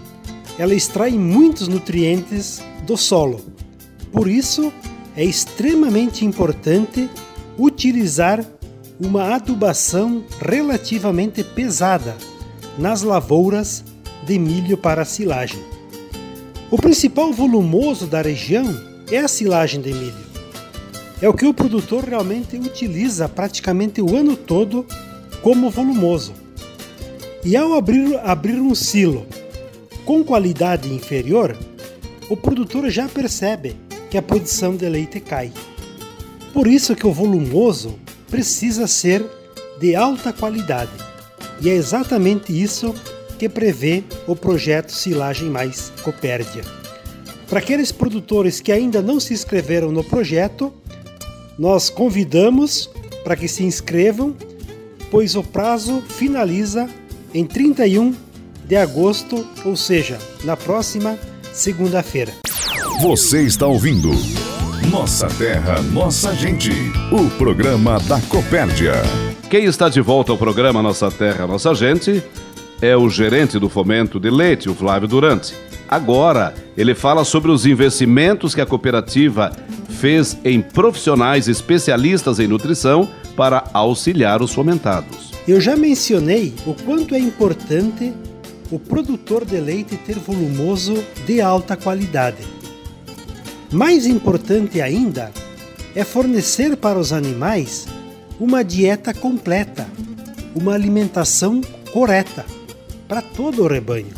ela 0.58 0.74
extrai 0.74 1.10
muitos 1.10 1.68
nutrientes 1.68 2.62
do 2.86 2.96
solo. 2.96 3.38
Por 4.10 4.26
isso, 4.26 4.72
é 5.14 5.22
extremamente 5.22 6.24
importante 6.24 7.06
utilizar 7.58 8.42
uma 9.04 9.34
adubação 9.34 10.22
relativamente 10.40 11.42
pesada 11.42 12.16
nas 12.78 13.02
lavouras 13.02 13.84
de 14.24 14.38
milho 14.38 14.78
para 14.78 15.04
silagem. 15.04 15.60
O 16.70 16.76
principal 16.76 17.32
volumoso 17.32 18.06
da 18.06 18.22
região 18.22 18.64
é 19.10 19.18
a 19.18 19.26
silagem 19.26 19.80
de 19.80 19.92
milho. 19.92 20.22
É 21.20 21.28
o 21.28 21.34
que 21.34 21.44
o 21.44 21.52
produtor 21.52 22.04
realmente 22.04 22.56
utiliza 22.56 23.28
praticamente 23.28 24.00
o 24.00 24.16
ano 24.16 24.36
todo 24.36 24.86
como 25.42 25.68
volumoso. 25.68 26.32
E 27.44 27.56
ao 27.56 27.74
abrir, 27.74 28.16
abrir 28.22 28.60
um 28.60 28.74
silo 28.74 29.26
com 30.04 30.22
qualidade 30.22 30.88
inferior, 30.92 31.56
o 32.30 32.36
produtor 32.36 32.88
já 32.88 33.08
percebe 33.08 33.74
que 34.08 34.16
a 34.16 34.22
produção 34.22 34.76
de 34.76 34.88
leite 34.88 35.18
cai. 35.18 35.52
Por 36.52 36.68
isso 36.68 36.94
que 36.94 37.06
o 37.06 37.12
volumoso 37.12 37.98
precisa 38.32 38.86
ser 38.86 39.22
de 39.78 39.94
alta 39.94 40.32
qualidade. 40.32 40.90
E 41.60 41.68
é 41.68 41.74
exatamente 41.74 42.50
isso 42.50 42.94
que 43.38 43.46
prevê 43.46 44.02
o 44.26 44.34
projeto 44.34 44.90
Silagem 44.90 45.50
Mais 45.50 45.92
Copérdia. 46.02 46.64
Para 47.46 47.58
aqueles 47.58 47.92
produtores 47.92 48.58
que 48.58 48.72
ainda 48.72 49.02
não 49.02 49.20
se 49.20 49.34
inscreveram 49.34 49.92
no 49.92 50.02
projeto, 50.02 50.72
nós 51.58 51.90
convidamos 51.90 52.88
para 53.22 53.36
que 53.36 53.46
se 53.46 53.64
inscrevam, 53.64 54.34
pois 55.10 55.36
o 55.36 55.42
prazo 55.42 56.00
finaliza 56.00 56.88
em 57.34 57.44
31 57.44 58.14
de 58.66 58.76
agosto, 58.76 59.46
ou 59.62 59.76
seja, 59.76 60.18
na 60.42 60.56
próxima 60.56 61.18
segunda-feira. 61.52 62.32
Você 63.02 63.42
está 63.42 63.66
ouvindo 63.66 64.10
Nossa 64.90 65.28
Terra, 65.28 65.80
Nossa 65.92 66.34
Gente, 66.34 66.70
o 67.10 67.28
programa 67.38 67.98
da 68.00 68.20
Copérdia. 68.22 68.94
Quem 69.48 69.64
está 69.64 69.88
de 69.88 70.00
volta 70.00 70.32
ao 70.32 70.38
programa 70.38 70.82
Nossa 70.82 71.10
Terra, 71.10 71.46
Nossa 71.46 71.74
Gente 71.74 72.22
é 72.80 72.96
o 72.96 73.08
gerente 73.08 73.58
do 73.58 73.68
fomento 73.68 74.18
de 74.18 74.28
leite, 74.28 74.68
o 74.68 74.74
Flávio 74.74 75.08
Durante. 75.08 75.54
Agora, 75.88 76.54
ele 76.76 76.94
fala 76.94 77.24
sobre 77.24 77.50
os 77.50 77.64
investimentos 77.64 78.54
que 78.54 78.60
a 78.60 78.66
cooperativa 78.66 79.52
fez 79.88 80.36
em 80.44 80.60
profissionais 80.60 81.48
especialistas 81.48 82.40
em 82.40 82.48
nutrição 82.48 83.08
para 83.36 83.64
auxiliar 83.72 84.42
os 84.42 84.52
fomentados. 84.52 85.30
Eu 85.46 85.60
já 85.60 85.76
mencionei 85.76 86.54
o 86.66 86.74
quanto 86.74 87.14
é 87.14 87.18
importante 87.18 88.12
o 88.70 88.78
produtor 88.78 89.44
de 89.44 89.60
leite 89.60 89.96
ter 89.96 90.18
volumoso 90.18 90.94
de 91.26 91.40
alta 91.40 91.76
qualidade. 91.76 92.61
Mais 93.72 94.04
importante 94.06 94.82
ainda 94.82 95.32
é 95.94 96.04
fornecer 96.04 96.76
para 96.76 96.98
os 96.98 97.10
animais 97.10 97.86
uma 98.38 98.62
dieta 98.62 99.14
completa, 99.14 99.88
uma 100.54 100.74
alimentação 100.74 101.62
correta 101.90 102.44
para 103.08 103.22
todo 103.22 103.62
o 103.62 103.66
rebanho. 103.66 104.12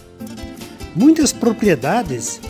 Muitas 0.96 1.32
propriedades 1.32 2.40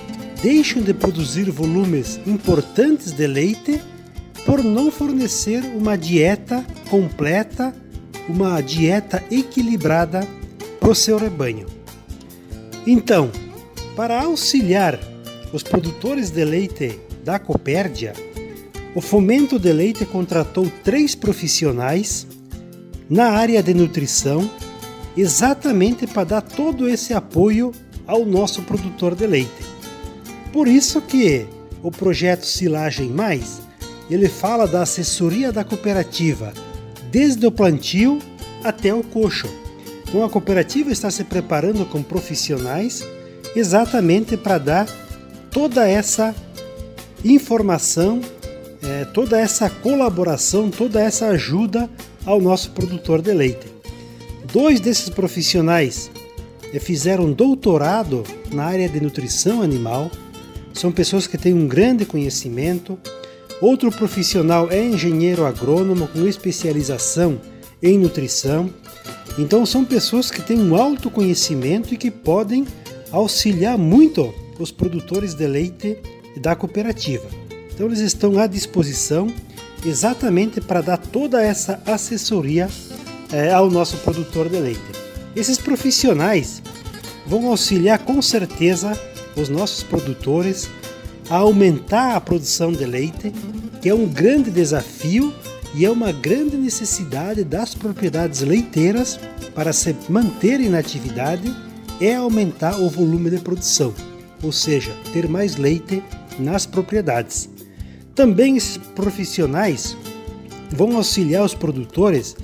deixam 0.42 0.80
de 0.80 0.94
produzir 0.94 1.50
volumes 1.50 2.18
importantes 2.26 3.12
de 3.12 3.26
leite 3.26 3.82
por 4.46 4.64
não 4.64 4.90
fornecer 4.90 5.62
uma 5.76 5.98
dieta 5.98 6.64
completa, 6.88 7.74
uma 8.26 8.62
dieta 8.62 9.22
equilibrada 9.30 10.26
para 10.80 10.90
o 10.90 10.94
seu 10.94 11.18
rebanho. 11.18 11.66
Então, 12.86 13.30
para 13.94 14.22
auxiliar 14.22 14.98
os 15.54 15.62
produtores 15.62 16.30
de 16.30 16.44
leite 16.44 16.98
da 17.22 17.38
Copérdia, 17.38 18.12
o 18.92 19.00
Fomento 19.00 19.56
de 19.56 19.72
Leite 19.72 20.04
contratou 20.04 20.68
três 20.82 21.14
profissionais 21.14 22.26
na 23.08 23.26
área 23.30 23.62
de 23.62 23.72
nutrição, 23.72 24.50
exatamente 25.16 26.08
para 26.08 26.24
dar 26.24 26.42
todo 26.42 26.88
esse 26.88 27.14
apoio 27.14 27.70
ao 28.04 28.26
nosso 28.26 28.62
produtor 28.62 29.14
de 29.14 29.28
leite. 29.28 29.64
Por 30.52 30.66
isso 30.66 31.00
que 31.00 31.46
o 31.84 31.90
projeto 31.90 32.44
Silagem 32.44 33.10
Mais, 33.10 33.62
ele 34.10 34.28
fala 34.28 34.66
da 34.66 34.82
assessoria 34.82 35.52
da 35.52 35.62
cooperativa, 35.62 36.52
desde 37.12 37.46
o 37.46 37.52
plantio 37.52 38.18
até 38.64 38.92
o 38.92 39.04
coxo. 39.04 39.48
Então 40.02 40.24
a 40.24 40.30
cooperativa 40.30 40.90
está 40.90 41.12
se 41.12 41.22
preparando 41.22 41.86
com 41.86 42.02
profissionais 42.02 43.04
exatamente 43.54 44.36
para 44.36 44.58
dar 44.58 45.03
toda 45.54 45.88
essa 45.88 46.34
informação, 47.24 48.20
é, 48.82 49.04
toda 49.04 49.38
essa 49.38 49.70
colaboração, 49.70 50.68
toda 50.68 51.00
essa 51.00 51.28
ajuda 51.28 51.88
ao 52.26 52.40
nosso 52.40 52.72
produtor 52.72 53.22
de 53.22 53.32
leite. 53.32 53.72
Dois 54.52 54.80
desses 54.80 55.08
profissionais 55.08 56.10
é, 56.72 56.80
fizeram 56.80 57.32
doutorado 57.32 58.24
na 58.52 58.64
área 58.64 58.88
de 58.88 59.00
nutrição 59.00 59.62
animal, 59.62 60.10
são 60.72 60.90
pessoas 60.90 61.28
que 61.28 61.38
têm 61.38 61.54
um 61.54 61.68
grande 61.68 62.04
conhecimento. 62.04 62.98
Outro 63.60 63.92
profissional 63.92 64.68
é 64.72 64.84
engenheiro 64.84 65.46
agrônomo 65.46 66.08
com 66.08 66.26
especialização 66.26 67.40
em 67.80 67.96
nutrição. 67.96 68.68
Então 69.38 69.64
são 69.64 69.84
pessoas 69.84 70.32
que 70.32 70.42
têm 70.42 70.58
um 70.58 70.74
alto 70.74 71.08
conhecimento 71.08 71.94
e 71.94 71.96
que 71.96 72.10
podem 72.10 72.66
auxiliar 73.12 73.78
muito 73.78 74.34
os 74.58 74.70
produtores 74.70 75.34
de 75.34 75.46
leite 75.46 75.98
da 76.36 76.54
cooperativa. 76.54 77.26
Então 77.72 77.86
eles 77.86 78.00
estão 78.00 78.38
à 78.38 78.46
disposição 78.46 79.28
exatamente 79.84 80.60
para 80.60 80.80
dar 80.80 80.96
toda 80.96 81.42
essa 81.42 81.82
assessoria 81.86 82.68
é, 83.32 83.52
ao 83.52 83.70
nosso 83.70 83.96
produtor 83.98 84.48
de 84.48 84.58
leite. 84.58 84.80
Esses 85.34 85.58
profissionais 85.58 86.62
vão 87.26 87.48
auxiliar 87.48 87.98
com 87.98 88.20
certeza 88.22 88.98
os 89.36 89.48
nossos 89.48 89.82
produtores 89.82 90.70
a 91.28 91.36
aumentar 91.36 92.14
a 92.14 92.20
produção 92.20 92.72
de 92.72 92.84
leite, 92.84 93.32
que 93.80 93.88
é 93.88 93.94
um 93.94 94.06
grande 94.06 94.50
desafio 94.50 95.32
e 95.74 95.84
é 95.84 95.90
uma 95.90 96.12
grande 96.12 96.56
necessidade 96.56 97.42
das 97.42 97.74
propriedades 97.74 98.40
leiteiras 98.42 99.18
para 99.54 99.72
se 99.72 99.94
manterem 100.08 100.68
na 100.68 100.78
atividade 100.78 101.52
é 102.00 102.14
aumentar 102.16 102.80
o 102.80 102.88
volume 102.88 103.30
de 103.30 103.38
produção, 103.38 103.94
ou 104.44 104.52
seja, 104.52 104.94
ter 105.12 105.28
mais 105.28 105.56
leite 105.56 106.02
nas 106.38 106.66
propriedades. 106.66 107.48
Também 108.14 108.56
esses 108.56 108.76
profissionais 108.76 109.96
vão 110.70 110.96
auxiliar 110.96 111.44
os 111.44 111.54
produtores 111.54 112.36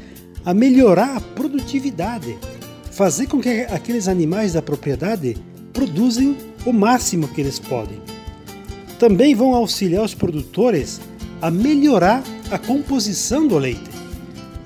a 0.44 0.54
melhorar 0.54 1.16
a 1.16 1.20
produtividade, 1.20 2.36
fazer 2.90 3.26
com 3.26 3.40
que 3.40 3.66
aqueles 3.70 4.08
animais 4.08 4.54
da 4.54 4.62
propriedade 4.62 5.36
produzem 5.72 6.36
o 6.64 6.72
máximo 6.72 7.28
que 7.28 7.40
eles 7.40 7.58
podem. 7.58 8.00
Também 8.98 9.34
vão 9.34 9.54
auxiliar 9.54 10.04
os 10.04 10.14
produtores 10.14 11.00
a 11.40 11.50
melhorar 11.50 12.22
a 12.50 12.58
composição 12.58 13.46
do 13.46 13.56
leite. 13.56 13.90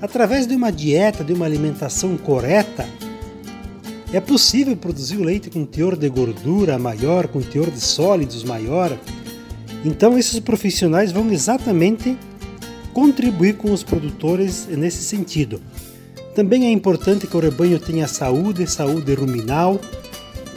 Através 0.01 0.45
de 0.45 0.55
uma 0.55 0.71
dieta, 0.71 1.23
de 1.23 1.33
uma 1.33 1.45
alimentação 1.45 2.17
correta, 2.17 2.87
é 4.13 4.19
possível 4.19 4.75
produzir 4.77 5.17
o 5.17 5.23
leite 5.23 5.49
com 5.49 5.65
teor 5.65 5.95
de 5.95 6.07
gordura 6.09 6.77
maior, 6.77 7.27
com 7.27 7.41
teor 7.41 7.69
de 7.69 7.79
sólidos 7.79 8.43
maior. 8.43 8.97
Então, 9.83 10.17
esses 10.17 10.39
profissionais 10.39 11.11
vão 11.11 11.29
exatamente 11.31 12.17
contribuir 12.93 13.57
com 13.57 13.71
os 13.71 13.83
produtores 13.83 14.67
nesse 14.67 15.03
sentido. 15.03 15.61
Também 16.33 16.65
é 16.65 16.71
importante 16.71 17.27
que 17.27 17.35
o 17.35 17.39
rebanho 17.39 17.79
tenha 17.79 18.07
saúde, 18.07 18.67
saúde 18.67 19.13
ruminal, 19.13 19.79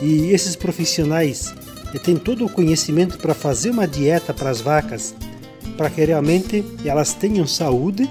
e 0.01 0.31
esses 0.31 0.55
profissionais 0.55 1.53
têm 2.05 2.17
todo 2.17 2.45
o 2.45 2.49
conhecimento 2.49 3.19
para 3.19 3.35
fazer 3.35 3.71
uma 3.71 3.87
dieta 3.87 4.33
para 4.33 4.51
as 4.51 4.61
vacas, 4.61 5.15
para 5.77 5.91
que 5.91 6.05
realmente 6.05 6.65
elas 6.85 7.15
tenham 7.15 7.47
saúde. 7.47 8.09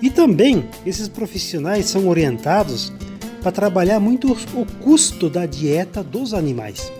E 0.00 0.10
também 0.10 0.64
esses 0.86 1.08
profissionais 1.08 1.86
são 1.86 2.08
orientados 2.08 2.92
para 3.40 3.52
trabalhar 3.52 3.98
muito 4.00 4.32
o 4.32 4.66
custo 4.82 5.28
da 5.28 5.46
dieta 5.46 6.02
dos 6.02 6.34
animais. 6.34 6.92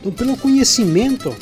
Então, 0.00 0.12
pelo 0.12 0.36
conhecimento 0.36 1.34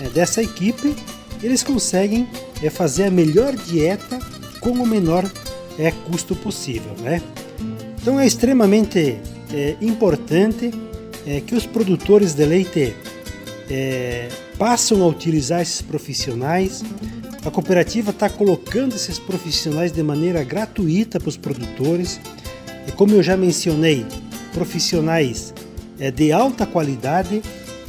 é, 0.00 0.08
dessa 0.08 0.42
equipe, 0.42 0.94
eles 1.42 1.62
conseguem 1.62 2.28
é, 2.62 2.70
fazer 2.70 3.04
a 3.04 3.10
melhor 3.10 3.54
dieta 3.54 4.18
com 4.60 4.70
o 4.70 4.86
menor 4.86 5.30
é, 5.78 5.90
custo 5.90 6.34
possível. 6.34 6.94
Né? 7.00 7.22
Então, 8.00 8.18
é 8.18 8.26
extremamente 8.26 9.18
é, 9.52 9.76
importante 9.80 10.70
é, 11.26 11.40
que 11.40 11.54
os 11.54 11.66
produtores 11.66 12.34
de 12.34 12.44
leite 12.44 12.94
é, 13.68 14.28
a 15.02 15.06
utilizar 15.06 15.60
esses 15.60 15.82
profissionais. 15.82 16.82
A 17.44 17.50
cooperativa 17.50 18.10
está 18.10 18.28
colocando 18.28 18.94
esses 18.94 19.18
profissionais 19.18 19.92
de 19.92 20.02
maneira 20.02 20.42
gratuita 20.42 21.20
para 21.20 21.28
os 21.28 21.36
produtores. 21.36 22.20
Como 22.92 23.14
eu 23.14 23.22
já 23.22 23.36
mencionei, 23.36 24.06
profissionais 24.52 25.52
é, 25.98 26.10
de 26.10 26.32
alta 26.32 26.66
qualidade, 26.66 27.42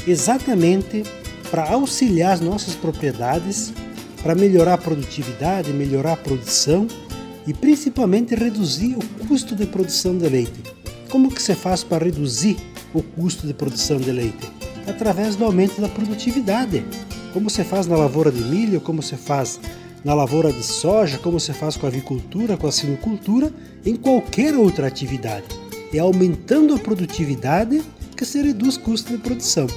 exatamente 0.05 1.03
para 1.49 1.69
auxiliar 1.69 2.33
as 2.33 2.41
nossas 2.41 2.75
propriedades, 2.75 3.73
para 4.21 4.35
melhorar 4.35 4.73
a 4.73 4.77
produtividade, 4.77 5.71
melhorar 5.71 6.13
a 6.13 6.17
produção 6.17 6.87
e 7.45 7.53
principalmente 7.53 8.35
reduzir 8.35 8.95
o 8.95 9.27
custo 9.27 9.55
de 9.55 9.65
produção 9.65 10.17
de 10.17 10.27
leite. 10.27 10.61
Como 11.09 11.31
que 11.31 11.41
se 11.41 11.55
faz 11.55 11.83
para 11.83 12.03
reduzir 12.03 12.57
o 12.93 13.01
custo 13.01 13.47
de 13.47 13.53
produção 13.53 13.97
de 13.97 14.11
leite? 14.11 14.51
Através 14.85 15.35
do 15.35 15.45
aumento 15.45 15.79
da 15.79 15.87
produtividade. 15.87 16.85
Como 17.33 17.49
se 17.49 17.63
faz 17.63 17.87
na 17.87 17.95
lavoura 17.95 18.31
de 18.31 18.41
milho, 18.41 18.81
como 18.81 19.01
se 19.01 19.15
faz 19.15 19.59
na 20.07 20.13
lavoura 20.13 20.53
de 20.53 20.63
soja, 20.63 21.17
como 21.17 21.37
se 21.37 21.51
faz 21.51 21.75
com 21.75 21.85
a 21.85 21.89
avicultura, 21.89 22.55
com 22.55 22.65
a 22.65 22.71
sinocultura, 22.71 23.51
em 23.85 23.93
qualquer 23.93 24.55
outra 24.55 24.87
atividade. 24.87 25.43
É 25.93 25.99
aumentando 25.99 26.73
a 26.73 26.79
produtividade 26.79 27.83
que 28.15 28.23
se 28.23 28.41
reduz 28.41 28.77
o 28.77 28.79
custo 28.79 29.11
de 29.11 29.17
produção. 29.17 29.67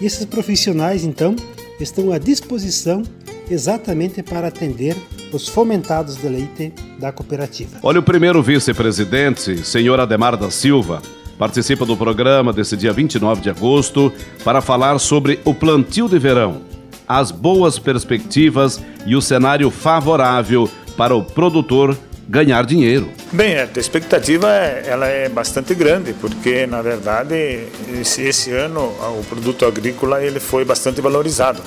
E 0.00 0.06
esses 0.06 0.24
profissionais, 0.24 1.04
então, 1.04 1.36
estão 1.78 2.10
à 2.10 2.16
disposição 2.16 3.02
exatamente 3.50 4.22
para 4.22 4.48
atender 4.48 4.96
os 5.34 5.46
fomentados 5.46 6.16
de 6.16 6.26
leite 6.26 6.72
da 6.98 7.12
cooperativa. 7.12 7.78
Olha, 7.82 8.00
o 8.00 8.02
primeiro 8.02 8.42
vice-presidente, 8.42 9.66
senhor 9.66 10.00
Ademar 10.00 10.34
da 10.38 10.50
Silva, 10.50 11.02
participa 11.38 11.84
do 11.84 11.94
programa 11.94 12.54
desse 12.54 12.74
dia 12.74 12.94
29 12.94 13.42
de 13.42 13.50
agosto 13.50 14.10
para 14.42 14.62
falar 14.62 14.98
sobre 14.98 15.38
o 15.44 15.52
plantio 15.52 16.08
de 16.08 16.18
verão, 16.18 16.62
as 17.08 17.30
boas 17.30 17.78
perspectivas 17.78 18.80
e 19.06 19.16
o 19.16 19.22
cenário 19.22 19.70
favorável 19.70 20.68
para 20.96 21.14
o 21.14 21.22
produtor 21.22 21.96
ganhar 22.28 22.66
dinheiro. 22.66 23.08
Bem, 23.32 23.56
a 23.56 23.68
expectativa 23.76 24.52
é, 24.52 24.84
ela 24.86 25.06
é 25.06 25.30
bastante 25.30 25.74
grande, 25.74 26.12
porque 26.12 26.66
na 26.66 26.82
verdade 26.82 27.64
esse, 27.98 28.20
esse, 28.20 28.52
ano 28.52 28.80
o 28.80 29.24
produto 29.26 29.64
agrícola 29.64 30.22
ele 30.22 30.38
foi 30.38 30.64
bastante 30.64 31.00
valorizado. 31.00 31.62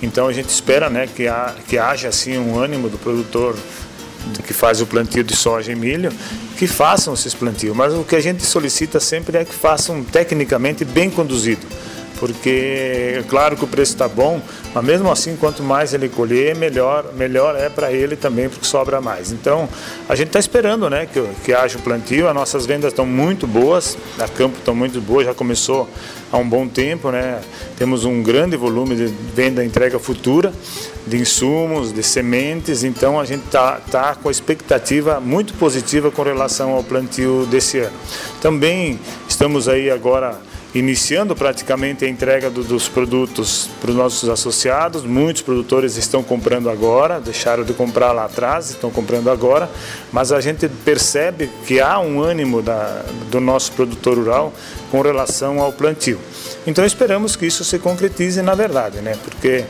Então 0.00 0.28
a 0.28 0.32
gente 0.32 0.50
espera, 0.50 0.88
né, 0.88 1.08
que, 1.12 1.26
há, 1.26 1.54
que 1.66 1.76
haja 1.76 2.08
assim 2.08 2.38
um 2.38 2.56
ânimo 2.56 2.88
do 2.88 2.96
produtor 2.96 3.56
que 4.46 4.54
faz 4.54 4.80
o 4.80 4.86
plantio 4.86 5.24
de 5.24 5.34
soja 5.34 5.72
e 5.72 5.74
milho, 5.74 6.10
que 6.56 6.66
façam 6.66 7.12
esses 7.12 7.34
plantios. 7.34 7.76
Mas 7.76 7.92
o 7.92 8.04
que 8.04 8.14
a 8.16 8.20
gente 8.20 8.44
solicita 8.44 9.00
sempre 9.00 9.36
é 9.36 9.44
que 9.44 9.54
façam 9.54 10.02
tecnicamente 10.04 10.84
bem 10.84 11.10
conduzido 11.10 11.66
porque 12.18 13.16
é 13.18 13.24
claro 13.28 13.56
que 13.56 13.64
o 13.64 13.66
preço 13.66 13.92
está 13.92 14.08
bom, 14.08 14.40
mas 14.74 14.84
mesmo 14.84 15.10
assim, 15.10 15.36
quanto 15.36 15.62
mais 15.62 15.94
ele 15.94 16.08
colher, 16.08 16.54
melhor, 16.54 17.12
melhor 17.14 17.56
é 17.56 17.68
para 17.68 17.92
ele 17.92 18.16
também, 18.16 18.48
porque 18.48 18.64
sobra 18.66 19.00
mais. 19.00 19.32
Então, 19.32 19.68
a 20.08 20.14
gente 20.14 20.28
está 20.28 20.38
esperando 20.38 20.88
né, 20.88 21.06
que, 21.06 21.22
que 21.44 21.52
haja 21.52 21.78
o 21.78 21.82
plantio, 21.82 22.28
as 22.28 22.34
nossas 22.34 22.66
vendas 22.66 22.92
estão 22.92 23.06
muito 23.06 23.46
boas, 23.46 23.96
a 24.18 24.28
campo 24.28 24.58
estão 24.58 24.74
muito 24.74 25.00
boas, 25.00 25.26
já 25.26 25.34
começou 25.34 25.88
há 26.32 26.36
um 26.36 26.48
bom 26.48 26.66
tempo, 26.66 27.10
né? 27.10 27.40
temos 27.76 28.04
um 28.04 28.22
grande 28.22 28.56
volume 28.56 28.96
de 28.96 29.06
venda 29.06 29.64
entrega 29.64 29.98
futura, 29.98 30.52
de 31.06 31.16
insumos, 31.16 31.92
de 31.92 32.02
sementes, 32.02 32.82
então 32.82 33.20
a 33.20 33.24
gente 33.24 33.44
está 33.44 33.80
tá 33.90 34.14
com 34.14 34.28
a 34.28 34.32
expectativa 34.32 35.20
muito 35.20 35.54
positiva 35.54 36.10
com 36.10 36.22
relação 36.22 36.72
ao 36.72 36.82
plantio 36.82 37.46
desse 37.46 37.78
ano. 37.78 37.96
Também 38.40 38.98
estamos 39.28 39.68
aí 39.68 39.90
agora 39.90 40.38
iniciando 40.74 41.36
praticamente 41.36 42.04
a 42.04 42.08
entrega 42.08 42.50
do, 42.50 42.64
dos 42.64 42.88
produtos 42.88 43.70
para 43.80 43.90
os 43.90 43.96
nossos 43.96 44.28
associados. 44.28 45.04
Muitos 45.04 45.42
produtores 45.42 45.96
estão 45.96 46.22
comprando 46.22 46.68
agora, 46.68 47.20
deixaram 47.20 47.62
de 47.62 47.72
comprar 47.72 48.12
lá 48.12 48.24
atrás, 48.24 48.70
estão 48.70 48.90
comprando 48.90 49.30
agora, 49.30 49.70
mas 50.12 50.32
a 50.32 50.40
gente 50.40 50.68
percebe 50.68 51.48
que 51.66 51.80
há 51.80 52.00
um 52.00 52.20
ânimo 52.20 52.60
da, 52.60 53.04
do 53.30 53.40
nosso 53.40 53.72
produtor 53.72 54.18
rural 54.18 54.52
com 54.90 55.00
relação 55.00 55.60
ao 55.60 55.72
plantio. 55.72 56.18
Então 56.66 56.84
esperamos 56.84 57.36
que 57.36 57.46
isso 57.46 57.64
se 57.64 57.78
concretize 57.78 58.42
na 58.42 58.54
verdade, 58.54 58.98
né? 58.98 59.16
porque 59.22 59.64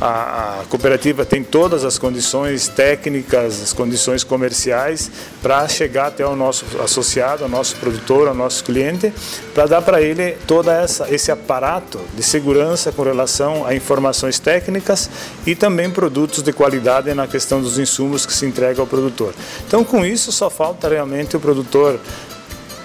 a, 0.00 0.64
cooperativa 0.68 1.24
tem 1.24 1.42
todas 1.42 1.84
as 1.84 1.98
condições 1.98 2.68
técnicas, 2.68 3.62
as 3.62 3.72
condições 3.72 4.24
comerciais 4.24 5.10
para 5.42 5.66
chegar 5.68 6.06
até 6.06 6.26
o 6.26 6.34
nosso 6.34 6.64
associado, 6.82 7.44
ao 7.44 7.50
nosso 7.50 7.76
produtor, 7.76 8.28
ao 8.28 8.34
nosso 8.34 8.64
cliente, 8.64 9.12
para 9.54 9.66
dar 9.66 9.82
para 9.82 10.00
ele 10.00 10.32
todo 10.46 10.68
esse 11.08 11.30
aparato 11.30 12.00
de 12.14 12.22
segurança 12.22 12.90
com 12.92 13.02
relação 13.02 13.66
a 13.66 13.74
informações 13.74 14.38
técnicas 14.38 15.10
e 15.46 15.54
também 15.54 15.90
produtos 15.90 16.42
de 16.42 16.52
qualidade 16.52 17.12
na 17.14 17.26
questão 17.26 17.60
dos 17.60 17.78
insumos 17.78 18.26
que 18.26 18.32
se 18.32 18.46
entrega 18.46 18.80
ao 18.80 18.86
produtor. 18.86 19.34
Então, 19.66 19.84
com 19.84 20.04
isso, 20.04 20.32
só 20.32 20.48
falta 20.50 20.88
realmente 20.88 21.36
o 21.36 21.40
produtor 21.40 21.98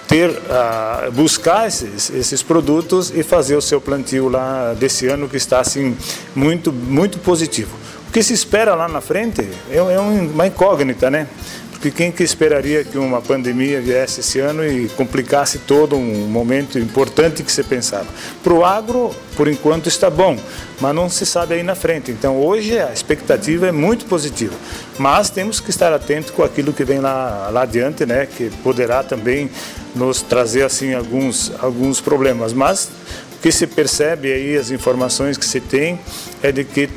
ter, 0.08 0.30
uh, 0.30 1.12
buscar 1.12 1.68
esses, 1.68 2.08
esses 2.10 2.42
produtos 2.42 3.12
e 3.14 3.22
fazer 3.22 3.56
o 3.56 3.62
seu 3.62 3.78
plantio 3.78 4.28
lá 4.28 4.74
desse 4.74 5.06
ano 5.06 5.28
que 5.28 5.36
está 5.36 5.60
assim 5.60 5.94
muito, 6.34 6.72
muito 6.72 7.18
positivo. 7.18 7.76
O 8.08 8.10
que 8.10 8.22
se 8.22 8.32
espera 8.32 8.74
lá 8.74 8.88
na 8.88 9.02
frente 9.02 9.46
é, 9.70 9.76
é 9.76 10.00
uma 10.00 10.46
incógnita, 10.46 11.10
né? 11.10 11.28
Porque 11.78 11.92
quem 11.92 12.10
que 12.10 12.24
esperaria 12.24 12.82
que 12.82 12.98
uma 12.98 13.22
pandemia 13.22 13.80
viesse 13.80 14.18
esse 14.18 14.40
ano 14.40 14.66
e 14.66 14.88
complicasse 14.96 15.58
todo 15.58 15.94
um 15.94 16.26
momento 16.26 16.76
importante 16.76 17.44
que 17.44 17.52
você 17.52 17.62
pensava? 17.62 18.06
Para 18.42 18.52
o 18.52 18.64
agro, 18.64 19.14
por 19.36 19.46
enquanto 19.46 19.86
está 19.86 20.10
bom, 20.10 20.36
mas 20.80 20.92
não 20.92 21.08
se 21.08 21.24
sabe 21.24 21.54
aí 21.54 21.62
na 21.62 21.76
frente. 21.76 22.10
Então 22.10 22.36
hoje 22.40 22.76
a 22.80 22.92
expectativa 22.92 23.68
é 23.68 23.70
muito 23.70 24.06
positiva, 24.06 24.56
mas 24.98 25.30
temos 25.30 25.60
que 25.60 25.70
estar 25.70 25.92
atento 25.92 26.32
com 26.32 26.42
aquilo 26.42 26.72
que 26.72 26.82
vem 26.82 26.98
lá, 26.98 27.48
lá 27.52 27.62
adiante, 27.62 28.04
né? 28.04 28.26
Que 28.26 28.50
poderá 28.64 29.04
também 29.04 29.48
nos 29.94 30.20
trazer 30.20 30.64
assim 30.64 30.94
alguns 30.94 31.52
alguns 31.60 32.00
problemas, 32.00 32.52
mas 32.52 32.90
o 33.36 33.40
que 33.40 33.52
se 33.52 33.68
percebe 33.68 34.32
aí, 34.32 34.56
as 34.56 34.72
informações 34.72 35.38
que 35.38 35.46
se 35.46 35.60
tem, 35.60 36.00
é 36.42 36.50
de 36.50 36.64
que 36.64 36.88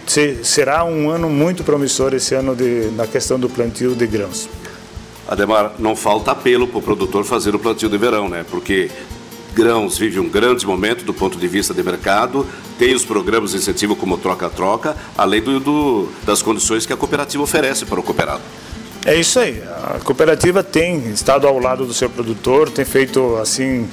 será 0.44 0.84
um 0.84 1.08
ano 1.08 1.30
muito 1.30 1.64
promissor 1.64 2.16
esse 2.16 2.34
ano 2.34 2.56
de, 2.56 2.90
na 2.98 3.06
questão 3.06 3.40
do 3.40 3.48
plantio 3.48 3.94
de 3.94 4.08
grãos. 4.08 4.50
Ademar, 5.28 5.74
não 5.80 5.96
falta 5.96 6.32
apelo 6.32 6.68
para 6.68 6.80
o 6.80 6.82
produtor 6.82 7.24
fazer 7.24 7.56
o 7.56 7.60
plantio 7.60 7.90
de 7.90 7.98
verão, 7.98 8.28
né? 8.28 8.46
Porque 8.50 8.90
grãos 9.54 9.98
vive 9.98 10.20
um 10.20 10.30
grande 10.30 10.66
momento 10.66 11.04
do 11.04 11.14
ponto 11.14 11.38
de 11.38 11.48
vista 11.48 11.74
de 11.74 11.84
mercado, 11.84 12.46
tem 12.80 12.96
os 12.96 13.06
programas 13.06 13.52
de 13.52 13.58
incentivo 13.58 13.96
como 13.96 14.18
troca-troca, 14.18 14.96
além 15.18 15.42
do, 15.42 15.60
do, 15.60 16.08
das 16.24 16.42
condições 16.42 16.86
que 16.86 16.94
a 16.94 16.98
cooperativa 16.98 17.44
oferece 17.44 17.86
para 17.86 18.00
o 18.00 18.04
cooperado. 18.04 18.42
É 19.04 19.16
isso 19.16 19.40
aí. 19.40 19.64
A 19.84 20.00
cooperativa 20.04 20.62
tem 20.62 21.10
estado 21.10 21.48
ao 21.48 21.58
lado 21.58 21.88
do 21.88 21.94
seu 21.94 22.08
produtor, 22.08 22.70
tem 22.70 22.86
feito 22.86 23.36
assim, 23.38 23.90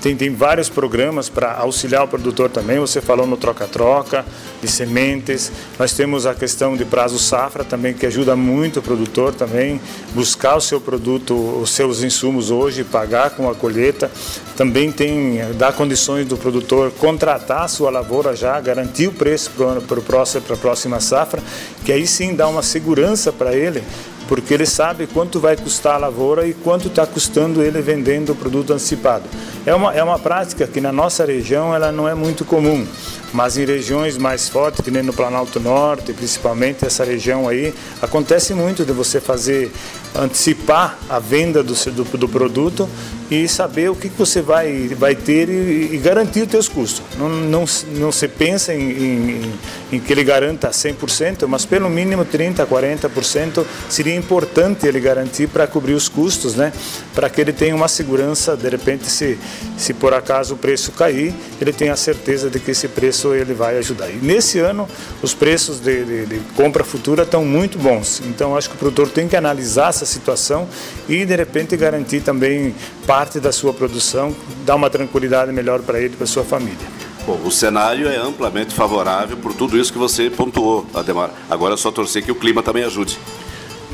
tem, 0.00 0.14
tem 0.14 0.32
vários 0.32 0.68
programas 0.68 1.28
para 1.28 1.54
auxiliar 1.54 2.04
o 2.04 2.08
produtor 2.08 2.48
também. 2.48 2.78
Você 2.78 3.00
falou 3.00 3.26
no 3.26 3.36
troca-troca 3.36 4.24
de 4.62 4.68
sementes. 4.68 5.50
Nós 5.76 5.92
temos 5.92 6.24
a 6.24 6.36
questão 6.36 6.76
de 6.76 6.84
prazo 6.84 7.18
safra 7.18 7.64
também 7.64 7.94
que 7.94 8.06
ajuda 8.06 8.36
muito 8.36 8.78
o 8.78 8.82
produtor 8.82 9.34
também 9.34 9.80
buscar 10.14 10.54
o 10.54 10.60
seu 10.60 10.80
produto, 10.80 11.34
os 11.34 11.70
seus 11.70 12.04
insumos 12.04 12.52
hoje, 12.52 12.84
pagar 12.84 13.30
com 13.30 13.50
a 13.50 13.56
colheita. 13.56 14.08
Também 14.56 14.92
tem 14.92 15.40
dá 15.58 15.72
condições 15.72 16.28
do 16.28 16.36
produtor 16.36 16.92
contratar 16.92 17.62
a 17.62 17.68
sua 17.68 17.90
lavoura 17.90 18.36
já, 18.36 18.60
garantir 18.60 19.08
o 19.08 19.12
preço 19.12 19.50
para 19.50 20.54
a 20.54 20.56
próxima 20.56 21.00
safra, 21.00 21.42
que 21.84 21.92
aí 21.92 22.06
sim 22.06 22.36
dá 22.36 22.46
uma 22.46 22.62
segurança 22.62 23.32
para 23.32 23.52
ele 23.52 23.82
porque 24.28 24.54
ele 24.54 24.66
sabe 24.66 25.06
quanto 25.06 25.40
vai 25.40 25.56
custar 25.56 25.94
a 25.94 25.98
lavoura 25.98 26.46
e 26.46 26.54
quanto 26.54 26.88
está 26.88 27.06
custando 27.06 27.62
ele 27.62 27.80
vendendo 27.80 28.32
o 28.32 28.34
produto 28.34 28.72
antecipado. 28.72 29.24
É 29.66 29.74
uma, 29.74 29.94
é 29.94 30.02
uma 30.02 30.18
prática 30.18 30.66
que 30.66 30.78
na 30.78 30.92
nossa 30.92 31.24
região 31.24 31.74
ela 31.74 31.90
não 31.90 32.06
é 32.06 32.14
muito 32.14 32.44
comum, 32.44 32.86
mas 33.32 33.56
em 33.56 33.64
regiões 33.64 34.18
mais 34.18 34.46
fortes, 34.46 34.84
que 34.84 34.90
nem 34.90 35.02
no 35.02 35.12
Planalto 35.12 35.58
Norte, 35.58 36.12
principalmente 36.12 36.84
essa 36.84 37.02
região 37.02 37.48
aí, 37.48 37.72
acontece 38.02 38.52
muito 38.52 38.84
de 38.84 38.92
você 38.92 39.20
fazer 39.20 39.72
antecipar 40.14 40.98
a 41.08 41.18
venda 41.18 41.62
do, 41.62 41.74
do, 41.74 42.18
do 42.18 42.28
produto 42.28 42.88
e 43.30 43.48
saber 43.48 43.90
o 43.90 43.96
que, 43.96 44.08
você 44.08 44.40
vai, 44.40 44.88
vai 44.88 45.14
ter 45.14 45.48
e, 45.48 45.94
e 45.94 45.96
garantir 45.98 46.42
os 46.42 46.50
seus 46.50 46.68
custos. 46.68 47.02
Não, 47.18 47.28
não, 47.28 47.64
não 47.96 48.12
se 48.12 48.28
pensa 48.28 48.72
em, 48.72 48.90
em, 48.90 49.52
em, 49.92 49.98
que 49.98 50.12
ele 50.12 50.22
garanta 50.22 50.70
100%, 50.70 51.46
mas 51.48 51.64
pelo 51.64 51.88
mínimo 51.88 52.24
30%, 52.24 52.66
40% 52.66 53.64
seria 53.88 54.14
importante 54.14 54.86
ele 54.86 55.00
garantir 55.00 55.48
para 55.48 55.66
cobrir 55.66 55.94
os 55.94 56.08
custos, 56.08 56.54
né? 56.54 56.72
para 57.14 57.28
que 57.28 57.40
ele 57.40 57.52
tenha 57.52 57.74
uma 57.74 57.88
segurança, 57.88 58.56
de 58.56 58.68
repente, 58.68 59.10
se, 59.10 59.38
se 59.76 59.92
por 59.92 60.14
acaso 60.14 60.54
o 60.54 60.56
preço 60.56 60.92
cair, 60.92 61.34
ele 61.60 61.72
tenha 61.72 61.92
a 61.92 61.96
certeza 61.96 62.48
de 62.48 62.60
que 62.60 62.70
esse 62.70 62.88
preço 62.88 63.34
ele 63.34 63.54
vai 63.54 63.78
ajudar. 63.78 64.10
E 64.10 64.16
nesse 64.16 64.58
ano, 64.58 64.88
os 65.22 65.34
preços 65.34 65.80
de, 65.80 66.04
de, 66.04 66.26
de 66.26 66.40
compra 66.54 66.84
futura 66.84 67.22
estão 67.22 67.44
muito 67.44 67.78
bons, 67.78 68.22
então 68.26 68.56
acho 68.56 68.68
que 68.68 68.76
o 68.76 68.78
produtor 68.78 69.08
tem 69.08 69.28
que 69.28 69.36
analisar 69.36 69.88
essa 69.88 70.06
situação 70.06 70.68
e, 71.08 71.24
de 71.24 71.36
repente, 71.36 71.76
garantir 71.76 72.20
também 72.20 72.74
parte 73.06 73.40
da 73.40 73.52
sua 73.52 73.72
produção, 73.72 74.34
dar 74.64 74.74
uma 74.76 74.90
tranquilidade 74.90 75.52
melhor 75.52 75.80
para 75.80 75.98
ele 75.98 76.14
e 76.14 76.16
para 76.16 76.26
sua 76.26 76.44
família. 76.44 76.86
Bom, 77.26 77.40
o 77.42 77.50
cenário 77.50 78.06
é 78.06 78.16
amplamente 78.16 78.74
favorável 78.74 79.36
por 79.38 79.54
tudo 79.54 79.78
isso 79.78 79.90
que 79.90 79.98
você 79.98 80.28
pontuou, 80.28 80.86
Ademar. 80.92 81.30
Agora 81.48 81.72
é 81.72 81.76
só 81.76 81.90
torcer 81.90 82.22
que 82.22 82.30
o 82.30 82.34
clima 82.34 82.62
também 82.62 82.84
ajude. 82.84 83.18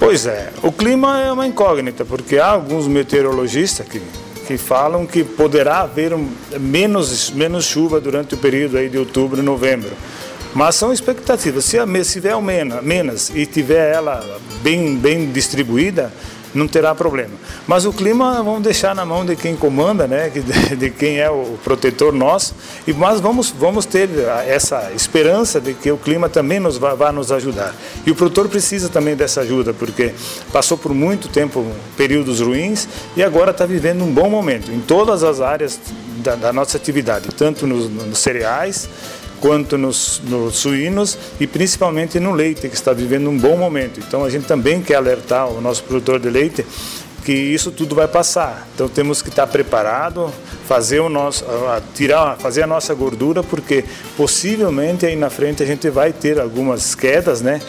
Pois 0.01 0.27
é, 0.27 0.51
o 0.63 0.73
clima 0.73 1.21
é 1.21 1.31
uma 1.31 1.47
incógnita, 1.47 2.05
porque 2.05 2.39
há 2.39 2.49
alguns 2.49 2.89
meteorologistas 2.89 3.87
que, 3.87 4.03
que 4.51 4.59
falam 4.59 5.07
que 5.07 5.23
poderá 5.23 5.83
haver 5.83 6.11
menos, 6.59 7.31
menos 7.31 7.65
chuva 7.65 8.01
durante 8.01 8.35
o 8.35 8.37
período 8.37 8.79
aí 8.79 8.89
de 8.89 8.99
outubro 8.99 9.41
e 9.41 9.45
novembro. 9.45 9.91
Mas 10.53 10.75
são 10.75 10.93
expectativas. 10.93 11.65
Se, 11.65 11.79
a, 11.79 11.87
se 12.03 12.21
tiver 12.21 12.43
menos, 12.43 12.83
menos 12.83 13.31
e 13.31 13.47
tiver 13.47 13.95
ela 13.95 14.41
bem, 14.61 14.97
bem 14.97 15.31
distribuída, 15.31 16.13
não 16.55 16.67
terá 16.67 16.95
problema. 16.95 17.35
Mas 17.67 17.85
o 17.85 17.93
clima 17.93 18.43
vamos 18.43 18.63
deixar 18.63 18.95
na 18.95 19.05
mão 19.05 19.25
de 19.25 19.37
quem 19.37 19.57
comanda, 19.57 20.07
né, 20.07 20.31
de, 20.77 20.91
quem 20.91 21.19
é 21.19 21.31
o 21.31 21.59
protetor 21.63 22.13
nosso, 22.13 22.55
e 22.87 22.93
mas 22.93 23.21
vamos 23.21 23.51
vamos 23.51 23.85
ter 23.87 24.09
essa 24.47 24.91
esperança 24.95 25.61
de 25.61 25.75
que 25.75 25.91
o 25.91 25.97
clima 25.97 26.29
também 26.29 26.61
nos 26.61 26.79
vai 26.79 27.13
nos 27.13 27.33
ajudar. 27.33 27.75
E 28.07 28.11
o 28.11 28.15
produtor 28.15 28.49
precisa 28.49 28.89
também 28.89 29.15
dessa 29.15 29.41
ajuda, 29.43 29.73
porque 29.73 30.13
passou 30.53 30.77
por 30.77 30.95
muito 30.95 31.29
tempo 31.29 31.65
períodos 31.97 32.41
ruins 32.41 32.89
e 33.17 33.23
agora 33.23 33.51
está 33.51 33.67
vivendo 33.67 34.03
um 34.03 34.13
bom 34.13 34.29
momento 34.29 34.71
em 34.71 34.81
todas 34.81 35.23
as 35.23 35.41
áreas 35.41 35.79
da, 36.19 36.35
da 36.35 36.53
nossa 36.53 36.77
atividade, 36.77 37.29
tanto 37.37 37.67
nos, 37.67 37.89
nos 37.89 38.19
cereais 38.19 38.89
quanto 39.41 39.79
nos, 39.79 40.21
nos, 40.25 40.57
suínos 40.57 41.19
e 41.39 41.47
principalmente 41.47 42.21
no 42.21 42.33
leite, 42.33 42.69
que 42.69 42.75
está 42.75 42.93
vivendo 42.93 43.29
um 43.29 43.39
bom 43.39 43.57
momento. 43.57 44.01
Então 44.01 44.25
a 44.25 44.31
gente 44.31 44.47
também 44.47 44.83
quer 44.83 44.97
alertar 44.97 45.49
o 45.49 45.61
nosso 45.61 45.83
produtor 45.85 46.21
de 46.21 46.29
leite 46.31 46.65
que 47.25 47.33
isso 47.33 47.71
tudo 47.71 47.95
vai 47.95 48.09
passar. 48.09 48.67
Então 48.75 48.89
temos 48.89 49.23
que 49.23 49.29
estar 49.29 49.47
preparado, 49.47 50.33
fazer 50.67 51.01
o 51.01 51.09
nosso, 51.09 51.45
tirar, 51.95 52.37
fazer 52.39 52.63
a 52.63 52.67
nossa 52.67 52.95
gordura, 52.95 53.43
porque 53.43 53.85
possivelmente 54.17 55.07
aí 55.07 55.17
na 55.17 55.31
frente 55.31 55.63
a 55.63 55.67
gente 55.67 55.89
vai 55.91 56.13
ter 56.13 56.41
algumas 56.41 56.95
quedas, 56.95 57.41
né? 57.41 57.61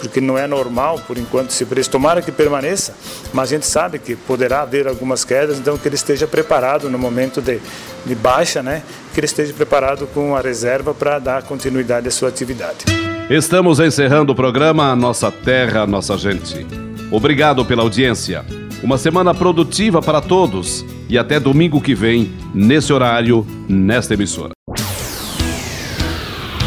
Porque 0.00 0.20
não 0.20 0.36
é 0.36 0.46
normal 0.46 1.00
por 1.06 1.18
enquanto 1.18 1.50
esse 1.50 1.64
preço. 1.64 1.90
Tomara 1.90 2.22
que 2.22 2.32
permaneça, 2.32 2.94
mas 3.32 3.50
a 3.50 3.54
gente 3.54 3.66
sabe 3.66 3.98
que 3.98 4.16
poderá 4.16 4.62
haver 4.62 4.88
algumas 4.88 5.24
quedas, 5.24 5.58
então 5.58 5.76
que 5.76 5.86
ele 5.86 5.94
esteja 5.94 6.26
preparado 6.26 6.88
no 6.88 6.98
momento 6.98 7.40
de, 7.40 7.60
de 8.04 8.14
baixa, 8.14 8.62
né? 8.62 8.82
que 9.12 9.20
ele 9.20 9.26
esteja 9.26 9.52
preparado 9.52 10.06
com 10.08 10.34
a 10.36 10.40
reserva 10.40 10.94
para 10.94 11.18
dar 11.18 11.42
continuidade 11.42 12.08
à 12.08 12.10
sua 12.10 12.28
atividade. 12.28 12.86
Estamos 13.28 13.78
encerrando 13.78 14.32
o 14.32 14.34
programa 14.34 14.96
Nossa 14.96 15.30
Terra, 15.30 15.86
Nossa 15.86 16.16
Gente. 16.16 16.66
Obrigado 17.10 17.64
pela 17.64 17.82
audiência. 17.82 18.44
Uma 18.82 18.96
semana 18.96 19.34
produtiva 19.34 20.00
para 20.00 20.20
todos 20.20 20.84
e 21.08 21.18
até 21.18 21.38
domingo 21.38 21.80
que 21.80 21.94
vem, 21.94 22.32
nesse 22.54 22.92
horário, 22.92 23.46
nesta 23.68 24.14
emissora. 24.14 24.52